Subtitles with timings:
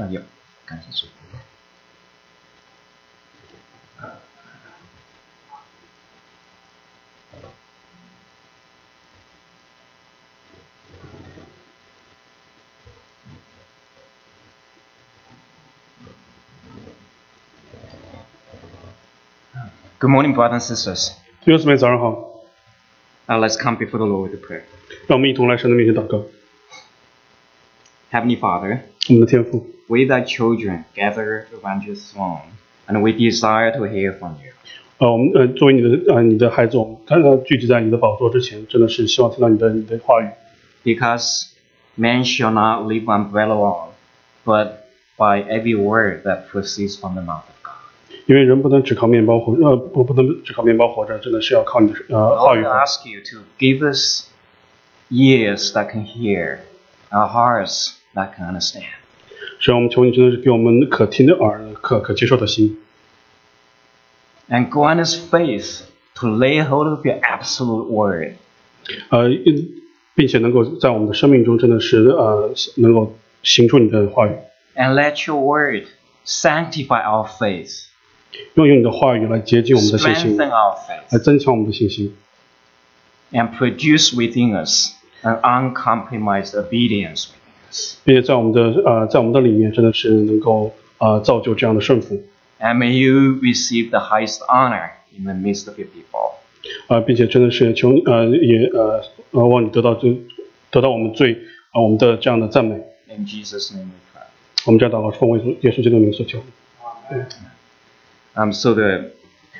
[0.00, 0.20] 那有，
[0.64, 1.06] 感谢主。
[19.98, 21.14] Good morning, brothers and sisters.
[21.40, 22.10] 弟兄姊妹，早上好。
[23.26, 24.62] Uh, let's come before the Lord with prayer.
[25.08, 26.26] 让我们一同来神的面前祷告。
[28.12, 32.42] Heavenly Father, 我们的天父， we thy children gather around your throne,
[32.86, 34.52] and we desire to hear from you.
[34.98, 40.28] 呃，我们呃作为你的呃你的孩子，我们看到聚集在你的宝座之前，真的是希望听到你的你的话语。
[40.84, 41.48] Because
[41.96, 43.90] man shall not live on bread alone,
[44.44, 44.72] but
[45.16, 47.74] by every word that proceeds from the mouth of God.
[48.26, 52.78] 因为人不能只靠面包活，呃不不能只靠面包活着，真的是要靠你的呃话 Lord, 语 I 活。
[52.78, 54.30] ask you to give us
[55.10, 56.60] ears that can hear,
[57.10, 58.86] and hearts that can understand.
[59.60, 62.78] 所以我们求你真的是给我们可听的耳，可可接受的心，
[64.48, 65.80] And grant us faith
[66.16, 68.34] to lay hold of your absolute word.
[69.10, 69.28] 呃，
[70.14, 74.36] 并且能够在我们的生命中真的是呃能够行出你的话语，
[74.76, 75.86] And let your word
[76.24, 77.86] sanctify our faith,
[78.54, 82.14] 用用你的话语来洁净我们的信心， strengthen our 来 faith, 增强我们的信心，
[83.32, 87.28] and produce within us an uncompromised obedience within us.
[88.04, 92.22] 并且在我们的呃在我们的里面真的是能够呃造就这样的顺服。
[92.58, 96.36] And may you receive the highest honor in the midst of your people.
[96.88, 100.20] 啊、并且真的是求你呃也呃呃望你得到最
[100.70, 101.32] 得到我们最
[101.72, 102.76] 啊、我们的这样的赞美。
[103.08, 104.24] In Jesus' name we pray.
[104.64, 106.42] 我们这样祷告是奉为主耶稣基督的名所求。
[108.34, 109.12] Um, so the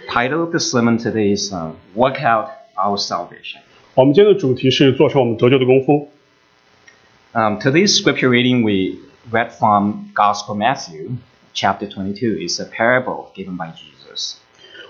[0.08, 3.60] title of the sermon today is uh, Work Out Our Salvation.
[3.94, 6.10] 我们今天的主题是做成我们得救的功夫。
[7.34, 8.98] Um, today's scripture reading we
[9.30, 11.16] read from Gospel Matthew,
[11.52, 14.36] chapter 22, is a parable given by Jesus.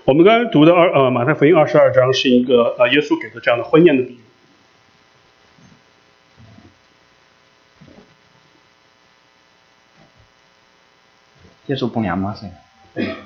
[0.05, 4.19] 我们刚才读的二呃马太福音二十二章是一个呃耶稣给的这样的婚宴的比喻。
[11.67, 12.33] 接受不良吗？
[12.39, 12.49] 现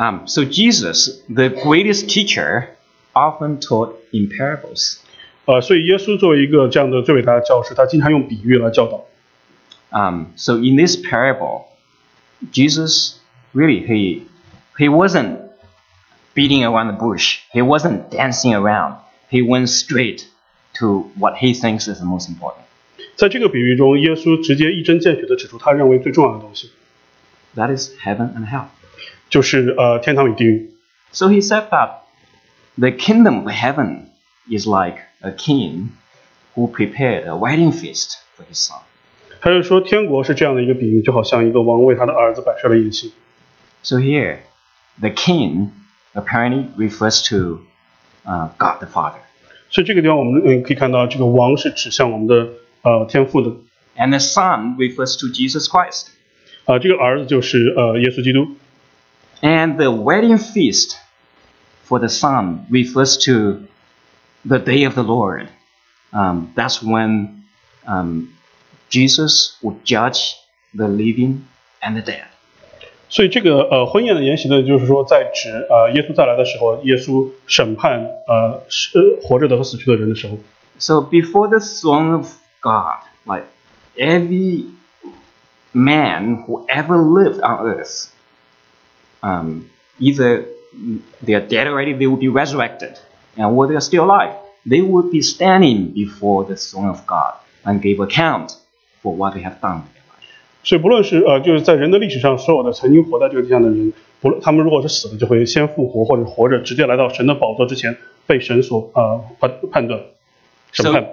[0.00, 2.68] ？Um, so Jesus, the greatest teacher,
[3.12, 4.98] often taught in parables.
[5.46, 9.04] 呃，所以耶稣作为一个这样的最伟大的教师，他经常用比喻来教导。
[9.90, 11.66] Um, so in this parable,
[12.52, 13.14] Jesus
[13.54, 14.22] really he
[14.76, 15.38] he wasn't
[16.34, 17.38] beating around the bush.
[17.52, 18.96] He wasn't dancing around.
[19.30, 20.26] He went straight
[20.80, 22.64] to what he thinks is the most important.
[23.14, 26.70] 在这个比喻中，耶稣直接一针见血地指出他认为最重要的东西，
[27.54, 28.66] That is heaven and hell.
[29.28, 30.70] 就是呃天堂与地狱。
[31.12, 32.02] So he said that
[32.76, 34.10] the kingdom of heaven
[34.48, 35.88] is like a king
[36.54, 38.80] who prepared a wedding feast for his son.
[39.40, 43.12] 他就说，天国是这样的一个比喻，就好像一个王为他的儿子摆设了宴席。
[43.82, 44.38] So here,
[44.98, 45.68] the king
[46.14, 47.60] apparently refers to
[48.24, 49.20] uh, God the Father.
[49.70, 52.48] 所以这个地方我们嗯可以看到，这个王是指向我们的
[52.82, 53.50] 呃天父的，
[53.96, 56.08] And the Son refers to Jesus Christ.
[56.64, 58.48] 啊、这个儿子就是呃耶稣基督。
[59.42, 60.96] And the wedding feast
[61.84, 63.60] for the Son refers to
[64.44, 65.48] the day of the Lord.
[66.12, 67.44] Um, that's when
[67.86, 68.34] um,
[68.88, 70.36] Jesus would judge
[70.74, 71.46] the living
[71.82, 72.26] and the dead.
[73.08, 80.38] 所以这个呃婚宴的筵席呢，就是说在指呃耶稣再来的时候，耶稣审判呃是呃活着的和死去的人的时候。
[80.78, 83.46] So before the throne of God, like
[83.96, 84.66] every
[85.72, 88.08] man who ever lived on earth,
[89.22, 89.68] um,
[89.98, 90.46] either
[91.22, 92.98] they are dead already, they will be resurrected,
[93.36, 94.34] and or they are still alive,
[94.64, 97.34] they will be standing before the throne of God
[97.64, 98.56] and give account
[99.02, 99.82] for what they have done.
[99.82, 100.26] with their life.
[100.64, 107.96] 所以不论是呃就是在人的历史上所有的曾经活在这个地上的人，不论他们如果是死了，就会先复活或者活着，直接来到神的宝座之前
[108.26, 110.00] 被神所呃判判断
[110.72, 111.06] 审判。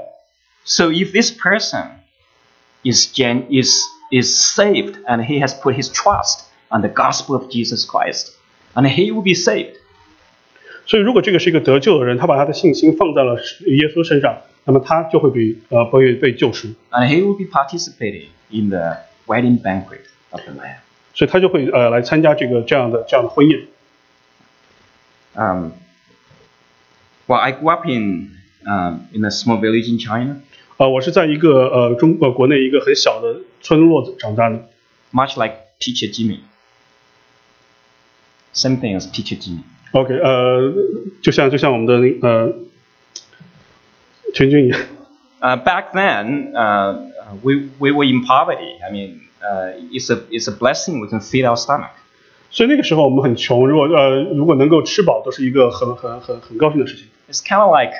[0.65, 1.85] So if this person
[2.83, 7.49] is gen- is is saved and he has put his trust on the gospel of
[7.49, 8.31] Jesus Christ,
[8.73, 9.75] and he will be saved.
[10.85, 13.35] 所以如果这个是一个得救的人，他把他的信心放在了
[13.67, 20.01] 耶稣身上，那么他就会被呃被被救赎， and he will be participating in the wedding banquet
[20.31, 20.77] of the Lamb.
[21.13, 23.61] 所以他就会呃来参加这个这样的这样的婚宴。
[25.35, 25.71] Um,
[27.27, 28.31] well, I grew up in
[28.65, 30.41] um, in a small village in China,
[30.77, 34.67] 呃，我是在一个呃中呃国内一个很小的村落长大的，
[35.13, 36.39] much like Teacher Jimmy.
[38.53, 39.63] Same thing as Teacher Jimmy.
[39.91, 40.73] OK，呃，
[41.21, 42.53] 就像就像我们的那呃
[44.33, 44.79] 全军一样，
[45.41, 46.95] Uh, back then, uh,
[47.43, 48.79] we, we were in poverty.
[48.81, 51.91] I mean, uh, it's, a, it's a blessing we can feed our stomach.
[52.49, 57.07] 所以那个时候我们很穷，如果呃如果能够吃饱，都是一个很很很很高兴的事情。
[57.29, 57.93] It's kind of like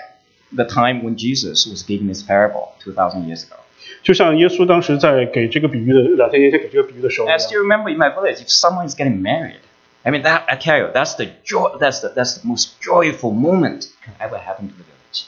[0.55, 3.57] the time when Jesus was giving this parable 2,000 years ago.
[4.03, 9.59] 就像耶稣当时在给这个比喻的两千年前给这个比喻的时候一 I 样， still remember in my village, if someone is getting married,
[10.03, 13.31] I mean, that, I tell you, that's the joy, that's the, that's the most joyful
[13.31, 15.25] moment can ever happen to the village.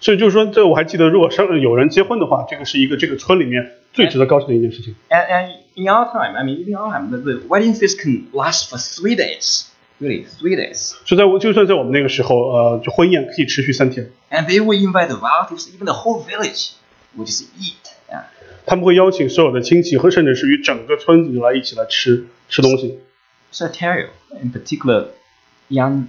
[0.00, 4.94] 所以就是说，这我还记得，如果上有人结婚的话，这个是一个这个村里面最值得高兴的一件事情。
[5.08, 8.00] And, and in our time, I mean, even in our time, the, the wedding feast
[8.02, 9.66] can last for three days.
[10.00, 10.94] Really, three days.
[11.04, 16.72] 就在我就算在我们那个时候，呃，就婚宴可以持续三天， And they will invite the relatives, even the whole village
[17.16, 17.92] will just eat.
[18.10, 18.24] Yeah.
[18.66, 22.98] 他们会邀请所有的亲戚和甚至是于整个村子来一起来吃吃东西。
[23.50, 24.08] So I tell you,
[24.42, 25.08] in particular,
[25.68, 26.08] young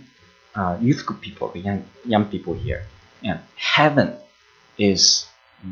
[0.55, 2.83] uh, youth group people, the young young people here,
[3.23, 4.13] and heaven
[4.77, 5.25] is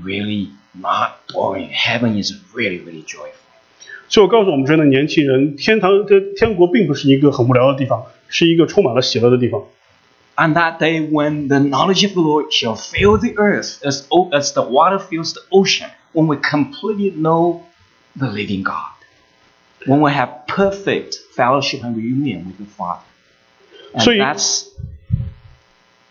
[0.04, 1.70] really not boring.
[1.70, 3.40] Heaven is really, really joyful.
[4.10, 9.64] 所以我告诉我们这样的年轻人，天堂的天国并不是一个很无聊的地方，是一个充满了喜乐的地方。
[10.36, 14.30] On that day when the knowledge of the Lord shall fill the earth as, o-
[14.32, 17.62] as the water fills the ocean, when we completely know
[18.16, 18.94] the living God,
[19.88, 23.02] when we have perfect fellowship and reunion with the Father.
[23.94, 24.68] And So you- that's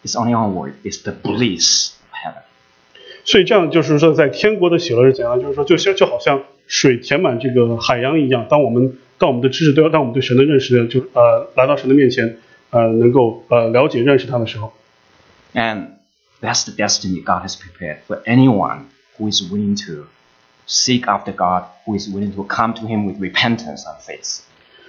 [0.05, 2.43] it's only one word, it's the bliss of heaven.
[3.25, 5.41] 所以这样就是说，在天国的喜乐是怎样？
[5.41, 12.39] 就是说，就像就好像水填满这个海洋一样，当我们当我们的知识对当我们对神的认识就呃来到神的面前，
[12.71, 14.73] 呃能够呃了解认识他的时候，
[15.55, 15.99] And
[16.41, 18.87] that's the destiny God has prepared for anyone
[19.17, 20.07] who is willing to
[20.67, 24.43] seek after God, who is willing to come to Him with repentance and faith.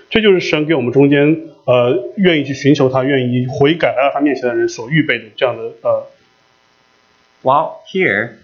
[0.10, 6.08] 这就是神给我们中间呃愿意去寻求他、愿意悔改来到他面前的人所预备的这样的呃
[7.42, 8.38] While here,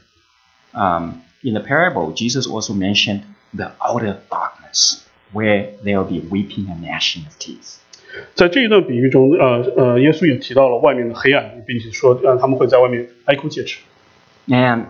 [0.74, 3.22] um, in the parable, Jesus also mentioned
[3.54, 7.78] the outer darkness, where there will be weeping and gnashing of teeth.
[8.34, 13.80] 在这一段比喻中，呃呃，耶稣也提到了外面的黑暗，并且说，呃，他们会在外面哀哭切齿。
[14.48, 14.86] And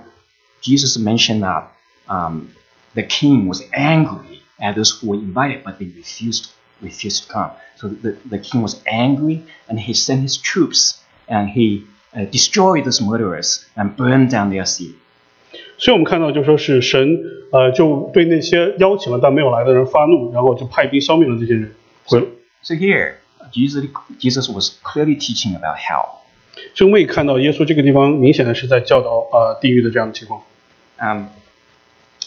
[0.62, 1.66] Jesus mentioned that
[2.08, 2.50] um,
[2.96, 6.52] the king was angry at those who were invited, but they refused
[6.82, 7.52] refused to come.
[7.76, 11.86] So the, the king was angry, and he sent his troops, and he
[12.16, 14.96] uh, destroyed those murderers and burned down their city.
[15.78, 17.20] 所以我们看到，就说是神，
[17.52, 21.74] 呃，就对那些邀请了但没有来的人发怒，然后就派兵消灭了这些人。
[22.06, 22.20] 回，
[22.62, 23.14] So here,
[23.54, 23.88] Jesus
[24.20, 26.20] Jesus was clearly teaching about hell.
[26.74, 30.42] 就我们也看到耶稣这个地方明显的是在教导呃地狱的这样的情况。
[31.00, 31.28] Um,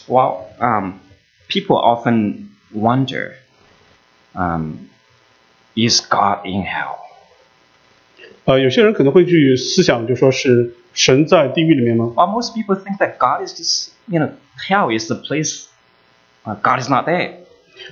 [0.07, 0.99] well, um,
[1.47, 3.35] people often wonder,
[4.35, 4.89] um,
[5.75, 6.97] is God in hell?
[8.45, 12.11] 呃，有些人可能会去思想，就说是神在地狱里面吗？
[12.15, 14.31] Well, most people think that God is just, you know,
[14.67, 15.67] hell is the place.
[16.43, 17.35] Uh, God is not there.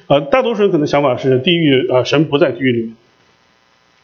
[0.08, 2.96] 呃，大多数人可能想法是地狱，呃，神不在地狱里面，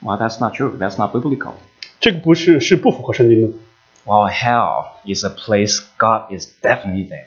[0.01, 0.77] Well, that's not true.
[0.77, 1.53] That's not biblical.
[1.99, 3.57] 这个不是是不符合圣经的。
[4.05, 7.25] Well, hell is a place God is definitely there.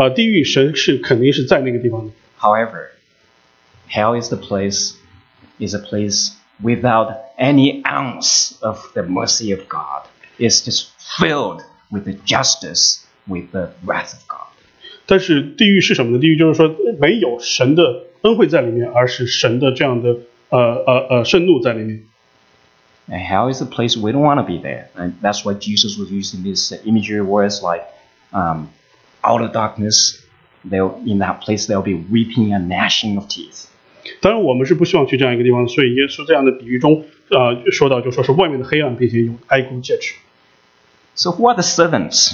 [0.00, 2.12] 呃，地狱神是肯定是在那个地方的。
[2.38, 2.88] However,
[3.88, 4.94] hell is the place
[5.58, 10.06] is a place without any ounce of the mercy of God.
[10.38, 10.88] It's just
[11.18, 14.48] filled with the justice, with the wrath of God.
[15.06, 16.18] 但是地狱是什么呢？
[16.18, 20.16] 地狱就是说没有神的恩惠在里面，而是神的这样的
[20.50, 22.02] 呃呃呃盛怒在里面。
[23.08, 24.88] And hell is a place we don't want to be there.
[24.96, 27.84] And that's why Jesus was using these imagery words like
[28.32, 28.70] um,
[29.22, 30.20] outer darkness.
[30.68, 33.68] There, in that place, there will be weeping and gnashing of teeth.
[34.20, 40.16] 当然，我们是不希望去这样一个地方，所以耶稣这样的比喻中，呃，说到就说是外面的黑暗，并且有哀哭切齿。
[41.14, 42.32] So, who are the servants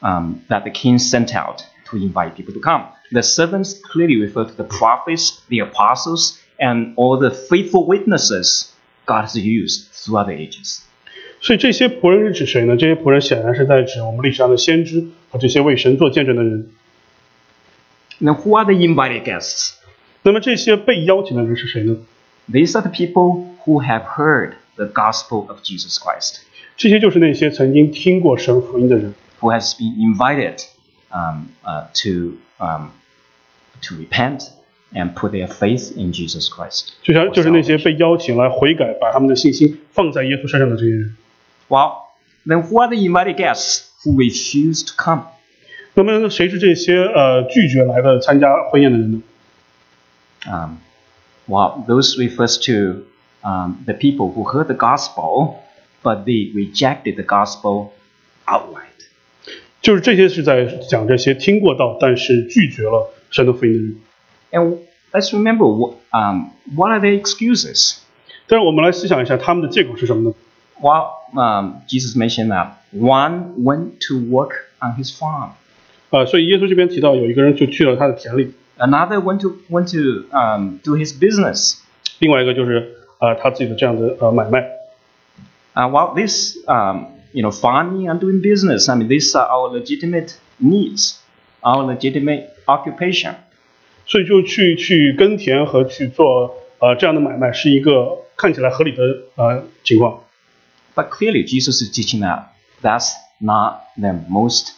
[0.00, 2.86] um, that the king sent out to invite people to come?
[3.12, 8.72] The servants clearly refer to the prophets, the apostles, and all the faithful witnesses
[9.06, 10.80] God has used throughout the ages.
[11.40, 12.76] 所以这些仆人是指谁呢？
[12.76, 16.70] 这些仆人显然是在指我们历史上的先知 和这些为神做见证的人。
[18.18, 19.74] Now, who are the invited guests?
[20.22, 21.96] 那么这些被邀请的人是谁呢？
[22.52, 26.40] These are the people who have heard the gospel of Jesus Christ,
[26.76, 30.58] 这些就是那些曾经听过神福音的人， who has been invited
[31.10, 32.90] um, uh, to um,
[33.80, 34.48] to repent
[34.92, 36.88] and put their faith in Jesus Christ.
[37.02, 37.84] 就像 for 就是那些 salvation.
[37.84, 41.16] 被邀请来悔改，把他们的信心放在耶稣身上的这些人。
[41.68, 42.03] Well,
[42.46, 45.24] then who are the invited guests who refuse to come?
[45.94, 49.22] 那么谁是这些呃拒绝来的参加婚宴的人呢？
[50.46, 50.78] Um,
[51.46, 53.04] well, those refers to
[53.42, 55.56] um, the people who heard the gospel,
[56.02, 57.90] but they rejected the gospel
[58.46, 58.86] outright.
[59.82, 63.96] 就是这些是在讲这些听过道但是拒绝了神的福音的人。
[64.52, 64.78] And
[65.12, 67.98] let's remember what, um, what are their excuses?
[68.46, 70.34] 但是我们来思想一下他们的借口是什么呢？
[70.80, 75.50] Well, um, Jesus mentioned that one went to work on his farm,
[76.10, 81.78] 呃，所以耶稣这边提到有一个人就去了他的田里， another went to went to um, do his business.
[82.18, 84.66] 另外一个就是呃他自己的这样的呃买卖。
[85.74, 88.88] Uh, well, this um, you know farming and doing business.
[88.88, 91.18] I mean, these are our legitimate needs,
[91.60, 93.34] our legitimate occupation.
[94.06, 99.02] 所以就去去耕田和去做呃这样的买卖是一个看起来合理的
[99.36, 100.22] 呃情况。
[100.94, 102.48] But clearly, Jesus is teaching that
[102.82, 104.72] that's not the most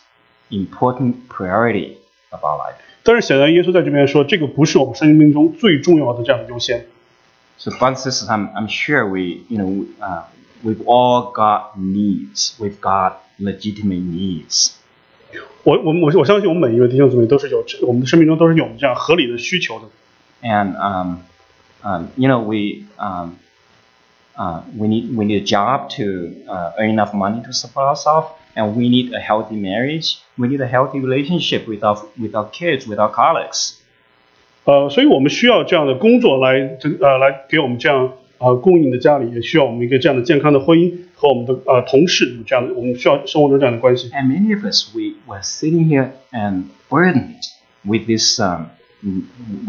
[0.51, 1.97] important priority
[2.31, 2.77] of our life.
[3.03, 6.87] 但是显然耶稣在这边说，这个不是我们生命中最重要的这样的优先。
[7.59, 10.25] So, brothers and sisters, I'm, I'm sure we, you know, uh,
[10.65, 12.55] we've all got needs.
[12.59, 14.73] We've got legitimate needs.
[15.65, 19.87] 我我我我相信我们每一位弟兄姊妹都是有我们的生命中都是有这样合理的需求的。
[20.43, 21.19] And um,
[21.83, 23.37] um, you know, we um,
[24.37, 28.29] uh, we need we need a job to uh, earn enough money to support ourselves,
[28.55, 30.19] and we need a healthy marriage.
[30.39, 33.79] We need a healthy relationship with our with our kids, with our colleagues.
[34.65, 44.09] 呃，所以我们需要这样的工作来呃来给我们这样呃供应的家里，也需要我们一个这样的健康的婚姻和我们的呃同事有这样的，我们需要生活中这样的关系。
[44.11, 47.43] And many of us we were sitting here and burdened
[47.85, 48.67] with this um,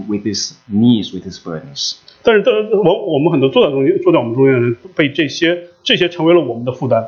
[0.08, 1.96] with these needs, with these burdens.
[2.24, 7.06] 但是，呃我我们很多坐在中间坐在我们中间的人，被这些这些成为了我们的负担。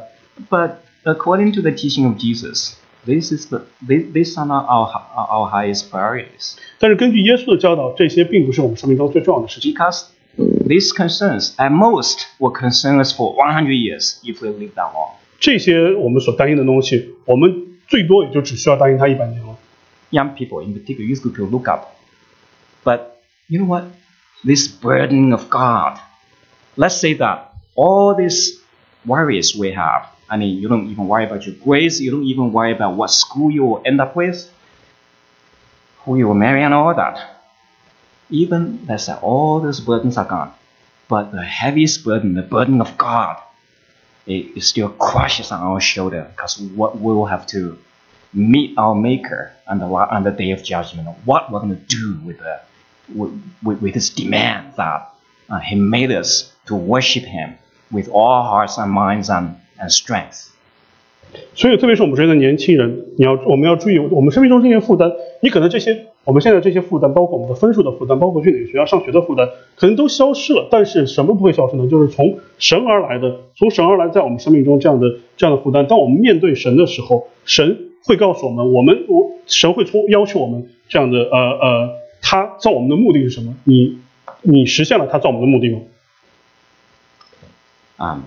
[0.49, 0.71] But
[1.05, 2.73] according to the teaching of Jesus,
[3.05, 6.57] this is the this, these are not our our highest priorities.
[6.79, 9.73] 但是根据耶稣的教导，这些并不是我们生命中最重要的事情。
[9.73, 10.07] Because
[10.67, 15.11] these concerns, at most, will concern us for 100 years if we live that long.
[15.39, 19.55] 这些我们所担心的东西，我们最多也就只需要担心它一百年了。
[20.11, 21.87] Young people, in particular, youth group, will look up.
[22.83, 22.99] But
[23.47, 23.85] you know what?
[24.44, 26.00] This burden of God.
[26.76, 28.60] Let's say that all these
[29.04, 30.08] worries we have.
[30.28, 32.00] I mean, you don't even worry about your grades.
[32.00, 34.50] You don't even worry about what school you will end up with,
[36.04, 37.42] who you will marry, and all that.
[38.30, 40.52] Even let's say all those burdens are gone,
[41.08, 43.42] but the heaviest burden, the burden of God,
[44.26, 47.76] it, it still crushes on our shoulder because what we will have to
[48.32, 51.08] meet our Maker on the on the day of judgment.
[51.24, 52.60] What we're going to do with the
[53.14, 53.30] with,
[53.62, 55.12] with, this demand that
[55.48, 57.54] uh, he made us to worship him
[57.90, 60.48] with all hearts and minds and, and strength.
[61.54, 70.66] 所以，特别是我们这些的年轻人，你要我们要注意，我们生命中这些负担，你可能这些我们现在这些负担，包括我们的分数的负担，包括去哪个学校上学的负担，可能都消失了。
[70.72, 71.86] 但是什么不会消失呢？
[71.86, 75.86] 就是从神而来的，从神而来在我们生命中这样的这样的负担。
[75.86, 81.90] 当我们面对神的时候，神会告诉我们，我们我神会从要求我们这样的呃呃，
[82.30, 83.56] 他造我们的目的是什么？
[83.64, 83.98] 你
[84.42, 85.80] 你实现了他造我们的目的吗
[87.96, 88.20] ？Um,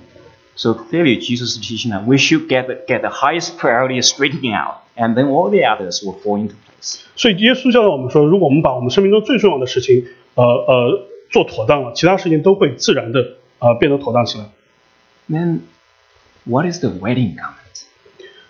[0.58, 4.54] so clearly, Jesus is teaching that we should get the, get the highest priority straightened
[4.54, 7.00] out, and then all the others will fall into place.
[7.16, 10.06] 所以耶稣教导我们说，如果我们把我们生命中最重要的事情，
[10.36, 14.50] 呃呃做妥当了，其他事情都会自然的呃变得妥当起来。
[15.30, 15.60] Then,
[16.44, 17.86] what is the wedding garment?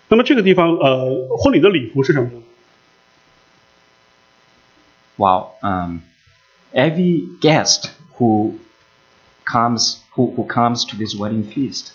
[0.08, 2.42] 那么这个地方，呃，婚礼的礼服是什么呢？
[5.17, 6.01] Well, um,
[6.73, 8.59] every guest who
[9.45, 11.93] comes who, who comes to this wedding feast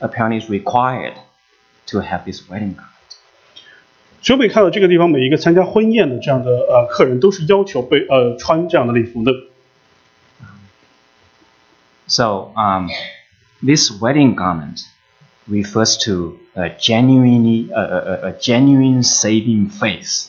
[0.00, 1.14] apparently is required
[1.86, 2.90] to have this wedding garment.
[4.22, 9.32] 所以我们可以看到这个地方，每一个参加婚宴的这样的呃客人都是要求被呃穿这样的礼服的。
[12.06, 12.88] So, um,
[13.62, 14.82] this wedding garment
[15.48, 20.27] refers to a genuine, a, a, a genuine saving faith,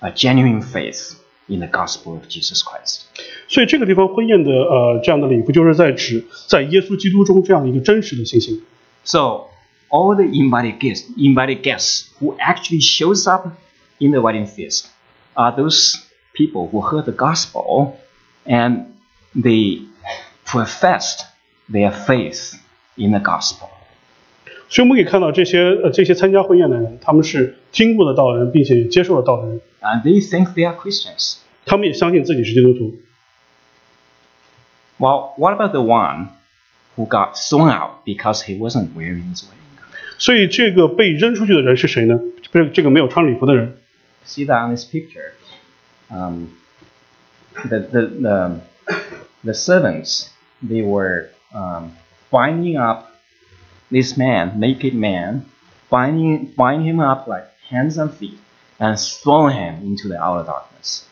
[0.00, 1.16] a genuine faith
[1.46, 3.02] in the gospel of Jesus Christ.
[3.48, 8.62] 所以这个地方婚宴的呃这样的礼服，就是在指在耶稣基督中这样一个真实的信心。
[9.04, 9.48] So,
[9.90, 13.48] all the invited guests, invited guests who actually shows up
[13.98, 14.86] in the wedding feast
[15.34, 15.96] are those
[16.32, 17.96] people who heard the gospel
[18.46, 18.86] and
[19.34, 19.82] they
[20.46, 21.20] professed
[21.70, 22.54] their faith
[22.96, 23.68] in the gospel.
[24.70, 31.38] 所以我们可以看到这些呃这些参加婚宴的人，他们是 听过的道的人，并且也接受了道的人， And they think they are Christians.
[31.66, 32.96] 他们也相信自己是基督徒。
[34.98, 36.28] Well, what about the one
[36.96, 40.18] who got thrown out because he wasn't wearing his wedding garment?
[40.18, 42.20] 所以这个被扔出去的人是谁呢？
[42.52, 43.76] 不是这个没有穿礼服的人。
[44.26, 45.32] See that on this picture.
[46.08, 46.50] Um,
[47.68, 48.60] the, the, the,
[49.42, 50.28] the servants,
[50.62, 51.92] they were um,
[52.30, 53.06] binding up
[53.90, 55.42] this man, naked man,
[55.90, 58.38] binding, binding him up like hands and feet,
[58.78, 61.04] and throwing him into the outer darkness.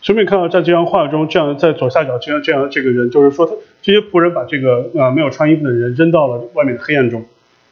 [0.00, 7.24] 顺便看到在这张画中，这样在左下角这样这样这个人，就是说他这些仆人把这个呃没有穿衣服的人扔到了外面的黑暗中。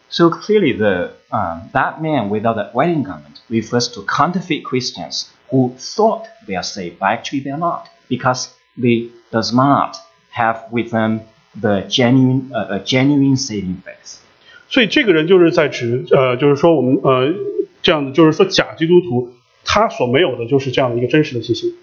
[0.09, 5.73] So clearly, the um, that man without the wedding garment refers to counterfeit Christians who
[5.79, 9.97] thought they are saved, but actually they are not, because they does not
[10.33, 11.23] have with them
[11.61, 14.21] the genuine, uh, a genuine saving faith.
[14.69, 17.33] 所以这个人就是在指呃，就是说我们呃
[17.82, 19.34] 这样的，就是说假基督徒
[19.64, 21.76] 他所没有的就是这样的一个真实的信心。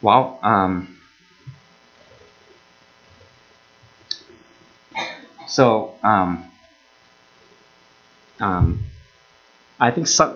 [0.00, 0.86] Well, um,
[5.48, 6.44] so um,
[8.38, 8.78] um,
[9.78, 10.34] I think some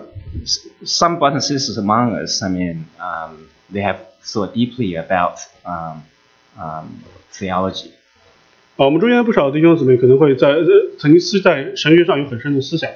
[0.83, 6.03] some brothers and sisters among us, I mean, um, they have thought deeply about um,
[6.57, 7.91] um, theology.
[8.75, 10.65] 啊，我们中间不少弟兄姊妹可能会在呃
[10.99, 12.89] 曾经是在神学上有很深的思想。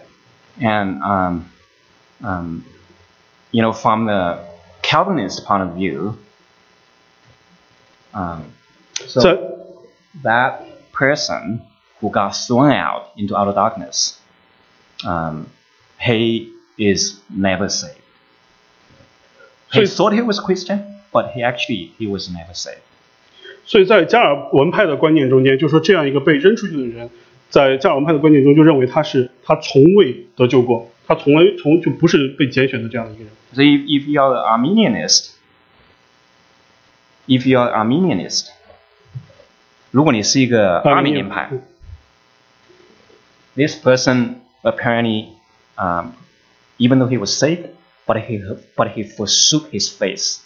[0.61, 1.50] And um,
[2.23, 2.64] um,
[3.50, 4.38] you know, from the
[4.83, 6.19] Calvinist point of view,
[8.14, 8.52] um,
[9.07, 9.38] so 在
[10.23, 10.61] that
[10.93, 11.62] person
[12.00, 14.19] who got thrown out into outer darkness,
[15.05, 15.47] um,
[15.99, 17.99] he is never saved.
[19.73, 22.83] He So- thought he was Christian, but he actually he was never saved.
[23.64, 27.09] 所以在加尔文派的观念中间，就说这样一个被扔出去的人，
[27.50, 33.32] 在加尔文派的观念中就认为他是他从未得救过，他从来从就不是被拣选的这样的一个人。
[33.54, 35.32] So if, if you are an Arminianist,
[37.27, 38.48] if you are Arminianist，
[39.92, 41.50] 如果你是一个阿米念派
[43.56, 45.27] this person apparently,
[45.77, 46.12] um,
[46.77, 47.70] even though he was saved,
[48.05, 48.40] but he
[48.75, 50.42] but he forsook his faith.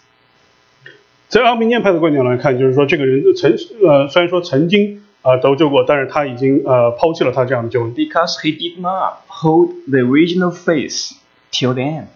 [1.27, 3.51] 在阿米念派的观点来看，就是说这个人曾
[3.85, 11.12] 呃虽然说曾经啊、呃得救过，但是他已经呃抛弃了他这样的救恩， because he did not hold the original faith
[11.50, 12.06] till the end.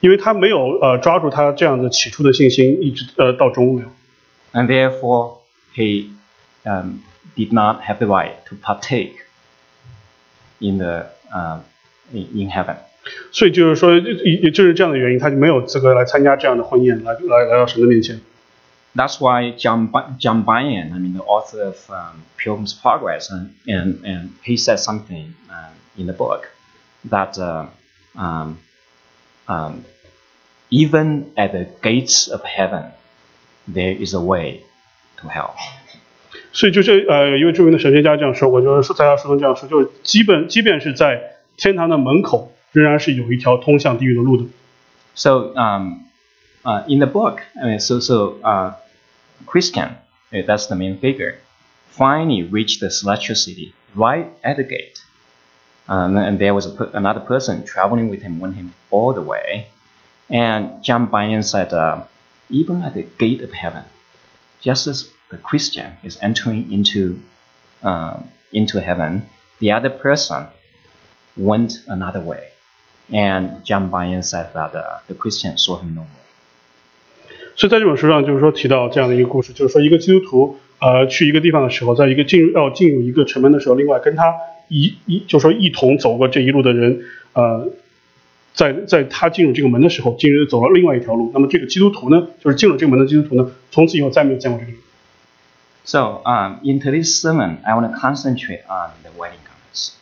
[0.00, 3.84] 因为他没有呃抓住他这样的起初的信心，一直呃到终了。
[4.52, 5.38] And therefore,
[5.74, 6.08] he
[6.64, 7.00] um,
[7.36, 9.12] did not have the right to partake
[10.58, 11.60] in the um,
[12.12, 12.76] in, in heaven.
[13.32, 18.20] 所以就是说，也也就是这样的原因，他就没有资格来参加这样的婚宴，来来来到神的面前。
[18.94, 23.54] That's why John, Ba- John Bunyan, I mean, the author of um, Pilgrim's Progress, and,
[23.66, 26.48] and, and he said something um, in the book
[27.08, 27.66] that uh,
[28.16, 28.58] um,
[29.46, 29.84] um,
[30.70, 32.84] even at the gates of heaven,
[33.68, 34.64] there is a way
[35.18, 35.54] to hell.
[36.52, 44.44] 所以就这呃，有一位着名的神学家这样说过，就是说在他书中这样说，就是基本即便是在天堂的门口，仍然是有一条通向地狱的路的。
[45.14, 46.06] So um,
[46.64, 48.72] uh, in the book, I mean, so so uh,
[49.45, 49.89] Christian,
[50.33, 51.39] uh, that's the main figure,
[51.89, 55.01] finally reached the celestial city right at the gate,
[55.87, 59.67] um, and there was a, another person traveling with him, went him all the way,
[60.29, 62.03] and John Bunyan said, uh,
[62.49, 63.83] even at the gate of heaven,
[64.61, 67.21] just as the Christian is entering into
[67.83, 70.47] um, into heaven, the other person
[71.37, 72.49] went another way.
[73.11, 76.24] And John Bunyan said that uh, the Christian saw him no more.
[77.55, 84.33] 所以在这本书上，就是说提到这样的一个故事，就是说一个基督徒呃去一个地方的时候，在一个进入要进入一个城门的时候，另外跟他
[84.67, 87.01] 一一就说一同走过这一路的人，
[87.33, 87.69] 呃，
[88.53, 91.31] 在在他进入这个门的时候，进入走了另外一条路。
[91.33, 94.79] 那么这个基督徒呢，就是进入这个门的基督徒呢，从此以后再没有见过这个人。
[95.85, 99.93] So um, in today's sermon, I want to concentrate on the wedding garments.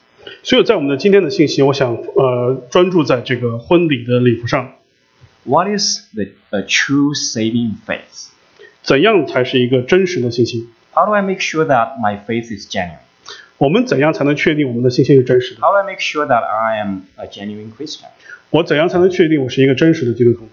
[0.41, 4.71] 所以在我们的今天的信息，我想呃专注在这个婚礼的礼服上，
[5.44, 8.28] What is the a true saving faith?
[8.82, 10.68] 怎样才是一个真实的信心？
[10.92, 12.98] How do I make sure that my faith is genuine?
[13.58, 15.60] 我们怎样才能确定我们的信心是真实的？
[15.60, 18.06] How do I make sure that I am a genuine Christian?
[18.50, 20.48] 我怎样才能确定我是一个真实的基督徒？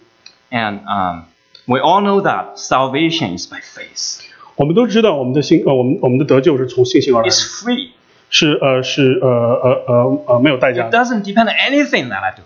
[0.51, 1.23] And um,
[1.65, 4.19] we all know that salvation is by faith.
[4.55, 7.89] 我们都知道我们的信呃我们我们的得救是从信心而来的 It's，free.
[8.29, 12.41] 是呃是呃呃呃呃没有代价 It 的， doesn't depend on anything that I do.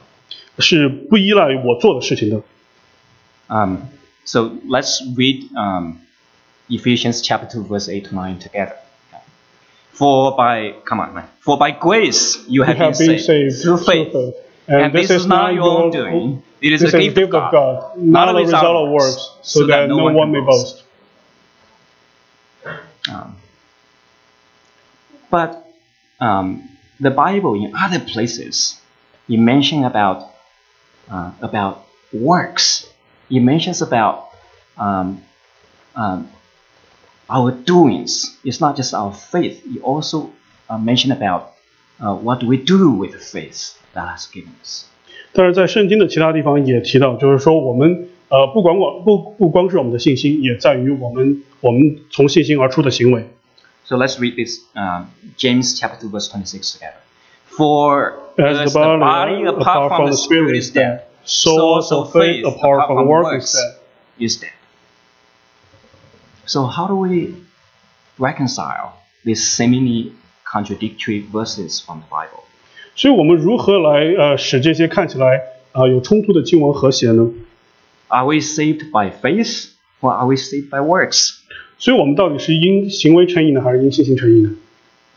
[0.60, 2.42] 是不依赖于我做的事情的。
[3.48, 3.78] Um,
[4.26, 6.00] so let's read um,
[6.70, 8.76] Ephesians chapter 2, verse 8 to 9 together.
[9.92, 11.26] For by, come on, man.
[11.42, 14.16] For by grace you You have, have been saved through faith.
[14.68, 16.44] And, this is not your own doing.
[16.62, 19.90] It is This a is gift, of God, not a result of works, so that
[19.90, 20.84] no one may boast.
[23.10, 23.36] Um,
[25.32, 25.66] but
[26.20, 26.70] um,
[27.00, 28.80] the Bible in other places,
[29.28, 30.32] it mentions about
[31.10, 31.80] uh, about
[32.12, 32.86] works.
[33.30, 34.30] It mentions about
[34.78, 35.22] um,
[35.96, 36.28] um,
[37.30, 38.38] our doings.
[38.44, 39.62] It's not just our faith.
[39.66, 40.32] It also
[40.70, 41.54] uh, mention about
[42.00, 44.86] uh, what do we do with the faith that has given us.
[45.32, 53.30] 但是在圣经的其他地方也提到，就是说我们呃不管光不不光是我们的信心，也在于我们我们从信心而出的行为。
[53.86, 56.94] So let's read this um, James chapter 2 verse 26 together.
[57.58, 62.88] For As as the body, apart from the spirit is dead, so also faith apart
[62.88, 63.76] from work is dead.
[64.18, 64.54] is dead.
[66.46, 67.36] So how do we
[68.18, 68.94] reconcile
[69.26, 70.14] these seemingly
[70.46, 72.44] contradictory verses from the Bible?
[72.96, 75.38] 所以我们如何来呃使这些看起来
[75.74, 77.30] 啊、呃有冲突的经文和谐呢？
[78.08, 81.36] Are we saved by faith or are we saved by works?
[81.78, 84.52] 所以我们到底是因行为称义呢，还是因信心称义呢？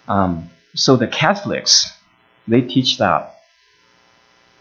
[0.07, 1.87] Um, so the Catholics,
[2.49, 3.31] they teach that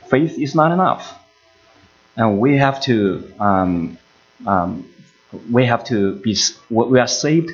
[0.10, 1.14] faith is not enough,
[2.16, 3.98] and we have to um,
[4.46, 4.86] um,
[5.52, 6.36] we have to be
[6.70, 7.52] we are saved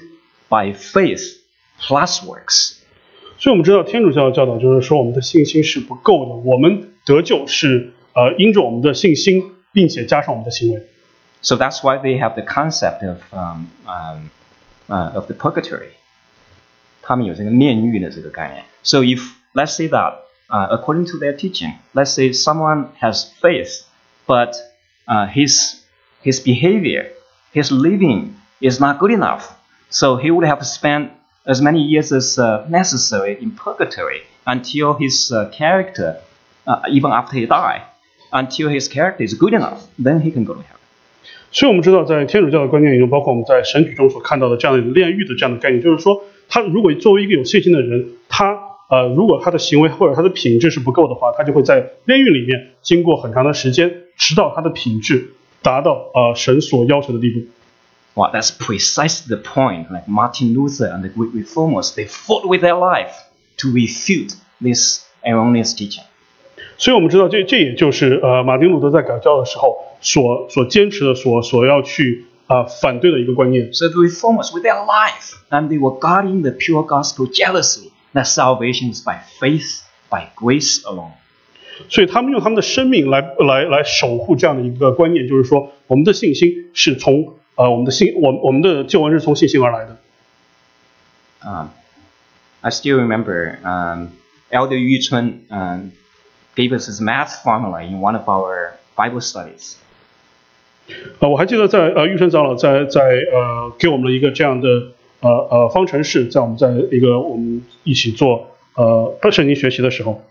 [0.50, 1.38] by faith
[1.80, 2.74] plus works.
[3.40, 10.88] 所以我们知道天主教的教导就是说我们的信心是不够的，我们得救是呃因着我们的信心，并且加上我们的行为。
[11.42, 14.32] So that's why they have the concept of um, um,
[14.88, 15.92] uh, of the purgatory.
[17.04, 18.66] 他们有这个炼狱的这个概念。
[18.82, 19.22] So if
[19.54, 23.86] let's say that uh, according to their teaching, let's say someone has faith,
[24.28, 24.56] but
[25.08, 25.84] uh, his
[26.22, 27.10] his behavior,
[27.52, 29.54] his living is not good enough.
[29.90, 31.12] So he would have to spend
[31.46, 36.18] as many years as uh, necessary in purgatory until his uh, character,
[36.66, 37.84] uh, even after he die,
[38.34, 40.76] until his character is good enough, then he can go to heaven.
[41.50, 48.60] 所以我们知道，在天主教的观念中，包括我们在神曲中所看到的这样的炼狱的这样的概念，就是说，他如果作为一个有信心的人，他
[48.92, 57.42] 呃，如果他的行为或者他的品质是不够的话，他就会在炼狱里面经过很长的时间，直到他的品质达到呃神所要求的地步。
[58.16, 59.92] Well, that's precisely the point.
[59.92, 63.13] Like Martin Luther and the Greek reformers, they fought with their life
[63.58, 66.04] to refute this erroneous teaching.
[66.78, 73.74] 所以我们知道这，这也就是呃马丁路德在改教的时候所所坚持的，所所要去啊、呃反对的一个观念。
[73.74, 78.26] So the reformers, with their life, and they were guarding the pure gospel jealously, that
[78.26, 81.12] salvation is by faith, by grace alone.
[81.90, 89.98] 所以他们用他们的生命来来来守护这样的一个观念，就是说我们的信心是从呃我们的信我我们的救恩是从信心而来的。
[91.40, 91.68] Um,
[92.62, 94.10] I still remember um,
[94.50, 95.92] Elder Yu Chun um,
[96.56, 99.76] gave us his math formula in one of our Bible studies.
[101.20, 104.68] 呃，我还记得在呃玉生长老在在呃给我们了一个这样的
[105.22, 110.22] 呃呃方程式，在我们在一个我们一起做呃圣经学习的时候，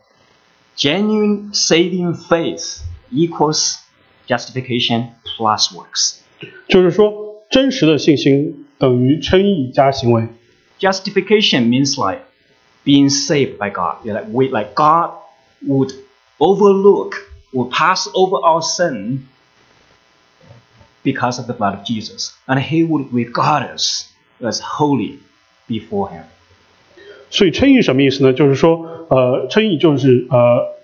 [0.77, 2.81] Genuine saving faith
[3.13, 3.77] equals
[4.27, 6.19] justification plus works.
[6.69, 10.29] 就是说真实的信心等于称义加行为。
[10.79, 12.23] Justification means like
[12.85, 14.05] being saved by God.
[14.05, 15.13] Yeah, like we like God
[15.67, 15.95] would
[16.39, 17.15] overlook,
[17.53, 19.21] would pass over our sin
[21.03, 24.10] because of the blood of Jesus, and He would regard us
[24.41, 25.19] as holy
[25.69, 26.25] before Him.
[27.31, 28.33] 所以称义什么意思呢？
[28.33, 30.75] 就是说，呃，称义就是呃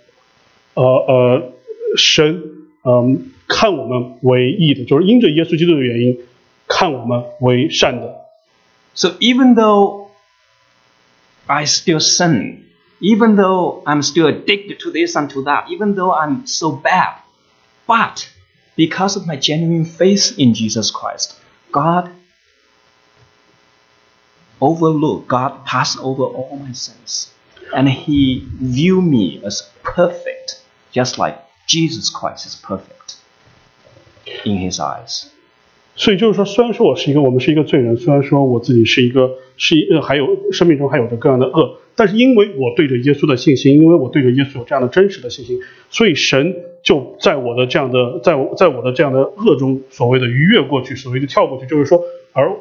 [0.75, 1.53] 呃呃，
[1.97, 2.43] 神
[2.85, 6.19] 嗯、看我们为义的，就是因着耶稣基督的原因，
[6.67, 8.23] 看我们为善的。
[8.95, 10.09] So even though
[11.47, 12.65] I still sin,
[13.01, 17.19] even though I'm still addicted to this and to that, even though I'm so bad,
[17.87, 18.27] but
[18.77, 21.35] because of my genuine faith in Jesus Christ,
[21.71, 22.11] God
[24.60, 27.30] Overlook God pass over all my sins.
[27.74, 30.62] And He view me as perfect,
[30.94, 33.18] just like Jesus Christ is perfect
[34.46, 35.28] in His eyes.
[35.96, 52.00] 所以就是说，虽然说我是一个我们是一个罪人，虽然说我自己是一个是一呃还有生命中还有着各样的恶，但是因为我对着耶稣的信心，因为我对着耶稣有这样的真实的信心，所以神就在我的这样的在我在我的这样的恶中所谓的逾越过去，所谓的跳过去，就是说，
[52.32, 52.52] 而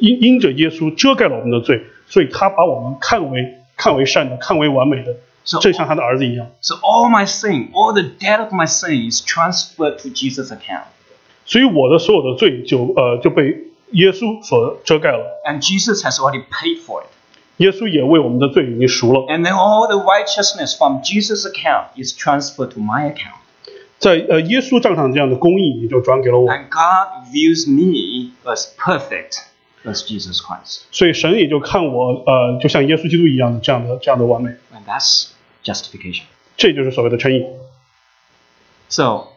[0.00, 6.48] 因因着耶稣遮盖了我们的罪，所以他把我们看为看为善的，看为完美的， So 正像他的儿子一样。
[6.60, 10.86] So all my sin, all the debt of my sin is transferred to Jesus' account.
[11.44, 13.56] 所以我的所有的罪就呃就被
[13.92, 17.06] 耶稣所遮盖了， And Jesus has already paid for it.
[17.58, 19.20] 耶稣也为我们的罪已经赎了。
[19.28, 23.38] And then all the righteousness from Jesus' account is transferred to my account.
[23.98, 29.38] 在呃耶稣账上这样的公义也就转给了我， And God views me as perfect
[29.84, 30.82] as Jesus Christ.
[30.90, 34.50] 所以神也就看我呃就像耶稣基督一样的这样的这样的完美。
[34.50, 35.28] And and that's
[35.64, 36.22] justification.
[36.56, 37.44] 这就是所谓的称义。
[38.88, 39.32] So,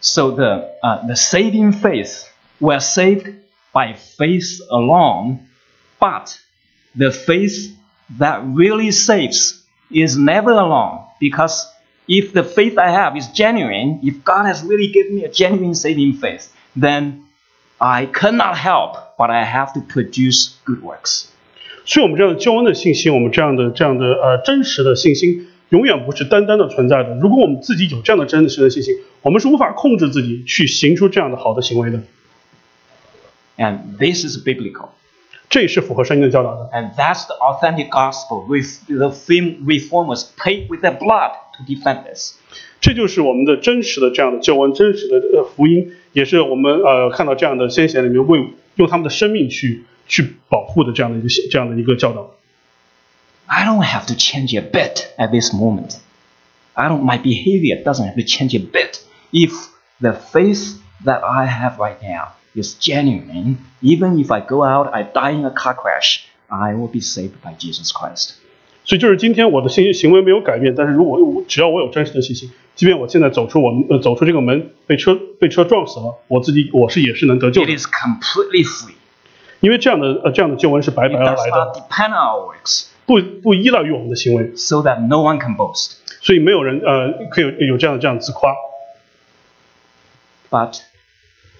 [0.00, 2.30] so the uh, the saving faith
[2.60, 3.34] we're saved
[3.72, 5.48] by faith alone,
[5.98, 6.38] but
[6.94, 7.74] the faith
[8.18, 11.66] that really saves is never alone because
[12.06, 15.74] if the faith I have is genuine, if God has really given me a genuine
[15.74, 17.24] saving faith, then
[17.78, 21.26] I cannot help but I have to produce good works.
[21.84, 27.14] 所以，我们这样的救恩的信心，我们这样的这样的呃真实的信心，永远不是单单的存在的。
[27.16, 32.00] 如果我们自己有这样的真实的信心，我们是无法控制自己去行出这样的好的行为的。
[33.56, 34.90] And this is biblical.
[35.48, 36.70] 这也是符合圣经的教导的。
[36.72, 38.46] And that's the authentic gospel.
[38.46, 42.34] Ref- The film reformers paid with their blood to defend this.
[42.80, 52.30] 这就是我们的真实的这样的救恩，真实的呃福音，也是我们呃看到这样的先贤里面为用他们的生命去去保护的这样的一个这样的一个教导。
[53.46, 55.96] I don't have to change a bit at this moment.
[56.72, 57.02] I don't.
[57.02, 59.00] My behavior doesn't have to change a bit.
[59.32, 59.52] If
[60.00, 65.02] the faith that I have right now is genuine, even if I go out, I
[65.02, 68.36] die in a car crash, I will be saved by Jesus Christ.
[68.84, 78.94] 所以就是今天我的行行为没有改变，但是如果我只要我有真实的信心，即便我现在走出我们呃走出这个门被车被车撞死了，我自己我是也是能得救 It 的， is completely free.
[79.60, 85.16] 因为这样的呃这样的救恩是白 It 白而 does 来 not 的， depend on our works, 不不依赖于我们的行为， so that no
[85.16, 85.98] one can boast.
[86.22, 88.54] 所以没有人呃可以有有这样的这样自夸。
[90.50, 90.80] But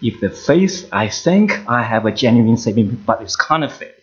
[0.00, 3.94] if the faith I think I have a genuine saving, but it's counterfeit,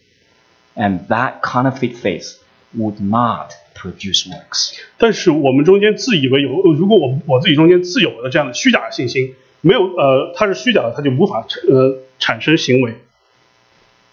[0.75, 2.37] and that counterfeit faith
[2.77, 4.73] would not produce works.
[4.97, 12.95] 但是我们中间自以为有，呃如果我我自己中间自有的这样的虚假的信心，没有呃它是虚假的，它就无法产呃产生行为。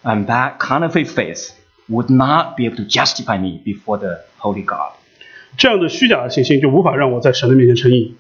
[0.03, 1.51] And that counterfeit faith
[1.89, 4.93] would not be able to justify me before the holy God.
[5.57, 8.17] 这样的虚假的信心就无法让我在神的面前称义。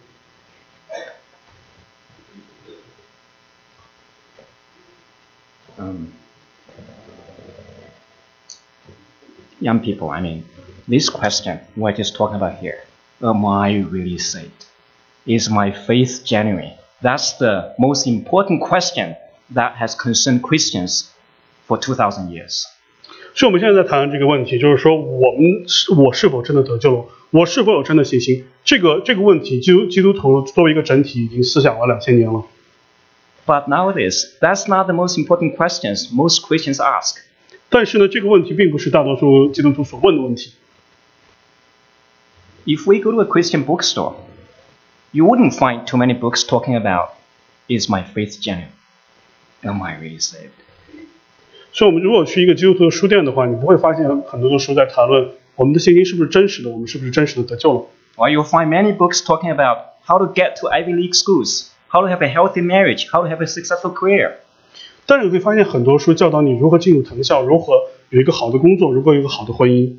[9.60, 10.44] young people, I mean,
[10.88, 12.84] this question we're just talking about here,
[13.22, 14.66] am I really saved?
[15.26, 16.72] Is my faith genuine?
[17.02, 19.16] That's the most important question
[19.54, 21.10] that has concerned Christians
[21.66, 22.66] for 2,000 years.
[23.36, 27.04] 所以我们现在在谈这个问题，就是说我们是我是否真的得救了？
[27.30, 28.44] 我是否有真的信心？
[28.64, 32.44] 这个这个问题，基督基督徒作为一个整体已经思想了两千年了。
[33.44, 37.16] But nowadays, that's not the most important questions most Christians ask.
[37.68, 40.52] 但是呢，这个问题并不是大多数基督徒所问的问题。
[42.66, 44.14] If we go to a Christian bookstore,
[45.10, 47.10] you wouldn't find too many books talking about
[47.68, 48.72] is my faith genuine?
[49.62, 50.50] Am I really saved?
[51.72, 57.86] 所以，我们如果去一个基督徒的书店的话，你不会发现很多的书在谈论我们的信心是不是真实的，我们是不是真实的得救了。
[58.16, 62.02] Or you'll find many books talking about how to get to Ivy League schools, how
[62.02, 64.36] to have a healthy marriage, how to have a successful career.
[65.08, 67.74] 但是你会发现很多书教导你如何进入藤校，如何
[68.10, 69.96] 有一个好的工作，如何有一个好的婚姻。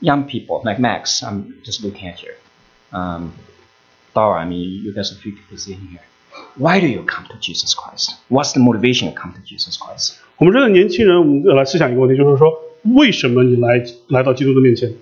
[0.00, 2.32] Young people like Max, I'm just looking at you.
[2.90, 3.32] Um,
[4.14, 6.02] Dara, I mean, you guys are few people sitting here.
[6.56, 8.14] Why do you come to Jesus Christ?
[8.28, 10.16] What's the motivation to come to Jesus Christ?
[10.36, 12.52] 我们这个年轻人，我们来思想一个问题，就是说，
[12.94, 14.92] 为什么你来来到基督的面前？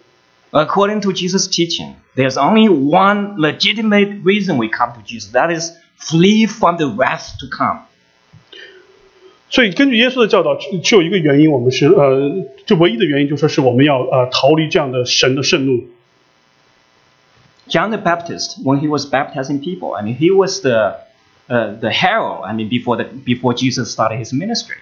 [0.52, 5.32] According to Jesus' teaching, there's only one legitimate reason we come to Jesus.
[5.32, 7.80] That is, flee from the wrath to come.
[9.49, 15.85] 所以根据耶稣的教导，只只有一个原因，我们是呃，就唯一的原因，就说是我们要呃逃离这样的神的盛怒。
[17.69, 20.97] John the Baptist, when he was baptizing people, I mean, he was the
[21.47, 22.43] uh, the herald.
[22.45, 24.77] I mean, before the before Jesus started his ministry.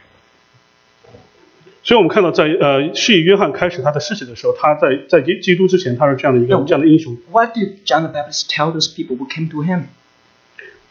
[1.84, 7.16] 所以我们看到在，呃是以约翰开始他的事情的时候，他在在基基督之前，他是这样的一个这样的英雄。
[7.32, 9.84] What did John the Baptist tell those people who came to him?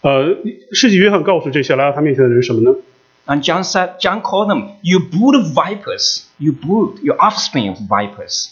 [0.03, 0.37] 呃，
[0.71, 2.77] 世纪约翰告诉这些来到他面前的人什么呢？
[3.26, 8.50] And John said, John called them, "You brood of vipers, you brood, your offspring of vipers.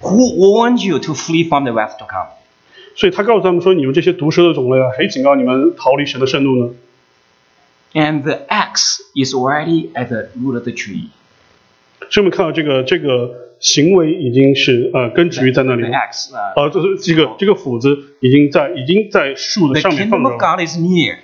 [0.00, 2.28] Who warned you to flee from the wrath to come?"
[2.96, 6.74] 所以他告诉他们说：“你们这些毒蛇的种类啊，谁警告你们逃离神的盛怒呢？
[7.92, 11.10] And the axe is already at the root of the tree.
[12.10, 15.98] 所以我们看到这个这个行为已经是呃根植于在那里 The 了。
[15.98, 16.30] axe.
[16.32, 20.56] Uh, 呃，就是这个这个斧子已经在已经在树的 the 上面放 kingdom 着 of 了。
[20.56, 21.18] God is near.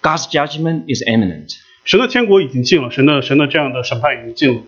[0.00, 1.50] God's judgment is imminent.
[1.87, 4.61] 神的天国已经进了，神的神的这样的审判已经进了。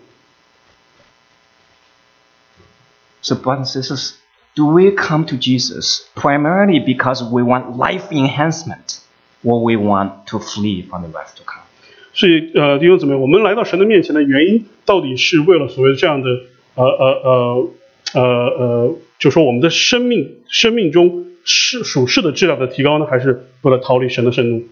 [3.20, 4.14] So, brothers and sisters,
[4.54, 9.00] do we come to Jesus primarily because we want life enhancement,
[9.44, 11.60] or we want to flee from the wrath to come?
[12.14, 16.28] 所以呃，弟兄姊妹，我们来到神的面前的原因，到底是为了所谓这样的
[16.74, 17.70] 呃呃呃
[18.14, 24.64] 呃呃，就说我们的生命生命中是属世的质量的提高呢，还是为了逃离神的圣怒？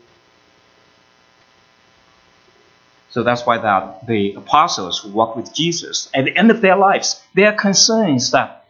[3.10, 6.76] So that's why that the apostles who walk with Jesus, at the end of their
[6.76, 8.66] lives, their concern is that,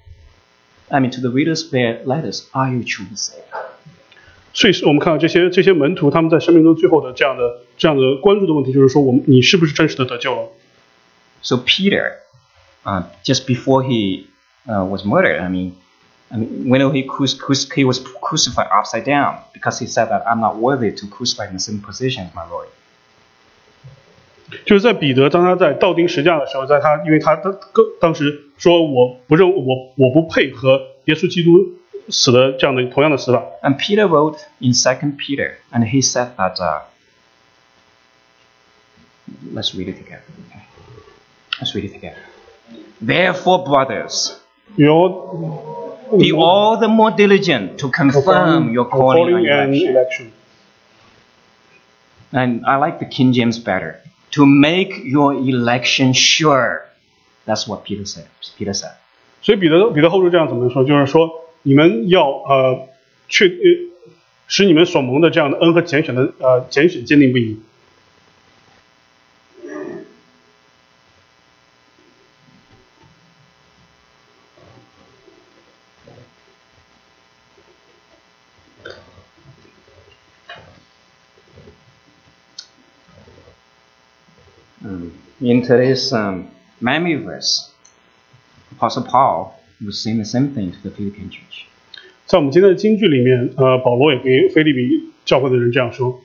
[0.92, 3.48] I mean, to the readers of their letters, are you truly saved?
[4.56, 10.50] 所以我们看到这些这些门徒他们在生命中最后的这样的这样的关注的问题，就是说我们你是不是真实的得救了？
[11.42, 12.18] So Peter,
[12.84, 14.28] uh, just before he
[14.68, 15.74] uh, was murdered, I mean,
[16.30, 20.24] I mean, when he, cruci- cruci- he was crucified upside down because he said that
[20.28, 22.68] I'm not worthy to crucify in the same position as my Lord.
[24.66, 27.56] 就是在彼得当他在倒钉十架的时候，在他因为他当
[28.00, 36.60] 当时说我不认我我不配和耶稣基督死的这样的同样的死法， And Peter wrote in Second Peter, and he said that.
[36.60, 36.82] Uh,
[39.54, 40.24] let's read it together.
[40.50, 40.62] Okay?
[41.60, 42.18] Let's read it together.
[43.02, 44.34] Therefore, brothers,
[44.76, 49.92] 然后 be all the more diligent to confirm your calling and and election.
[49.92, 50.32] election。
[52.32, 54.02] And I like the King James better.
[54.33, 56.83] To make your election sure.
[57.47, 58.27] That's what Peter said.
[58.59, 58.93] Peter said.
[59.41, 60.85] 所以彼得彼得后书这样怎么说？
[60.85, 61.31] 就是说
[61.63, 62.89] 你们要呃
[63.29, 63.51] 确呃
[64.47, 67.59] 使你们所蒙的这样的恩和拣选的呃拣选坚定不移。
[85.48, 86.48] in today's um,
[86.80, 87.70] memory verse,
[88.72, 91.68] Apostle Paul was saying the same thing to the Philippian church.
[92.26, 96.20] 在我们今天的京剧里面，呃，保罗也给菲利比教会的人这样说：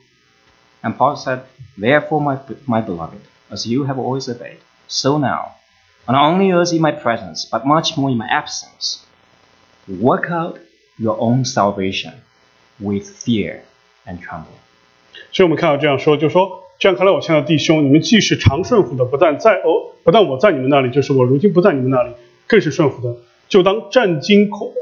[0.81, 1.41] And Paul said,
[1.77, 5.55] Therefore, my, my beloved, as you have always obeyed, so now,
[6.07, 8.99] not only as in my presence, but much more in my absence,
[9.87, 10.57] work out
[10.97, 12.13] your own salvation
[12.79, 13.61] with fear
[14.05, 14.59] and trembling.
[15.31, 22.12] 所以我们看到这样说，就说 这样看来，我亲爱的弟兄，你们既是常顺服的，不但在哦，不但我在你们那里，就是我如今不在你们那里，
[22.46, 23.16] 更是顺服的，
[23.48, 24.72] 就当战惊恐，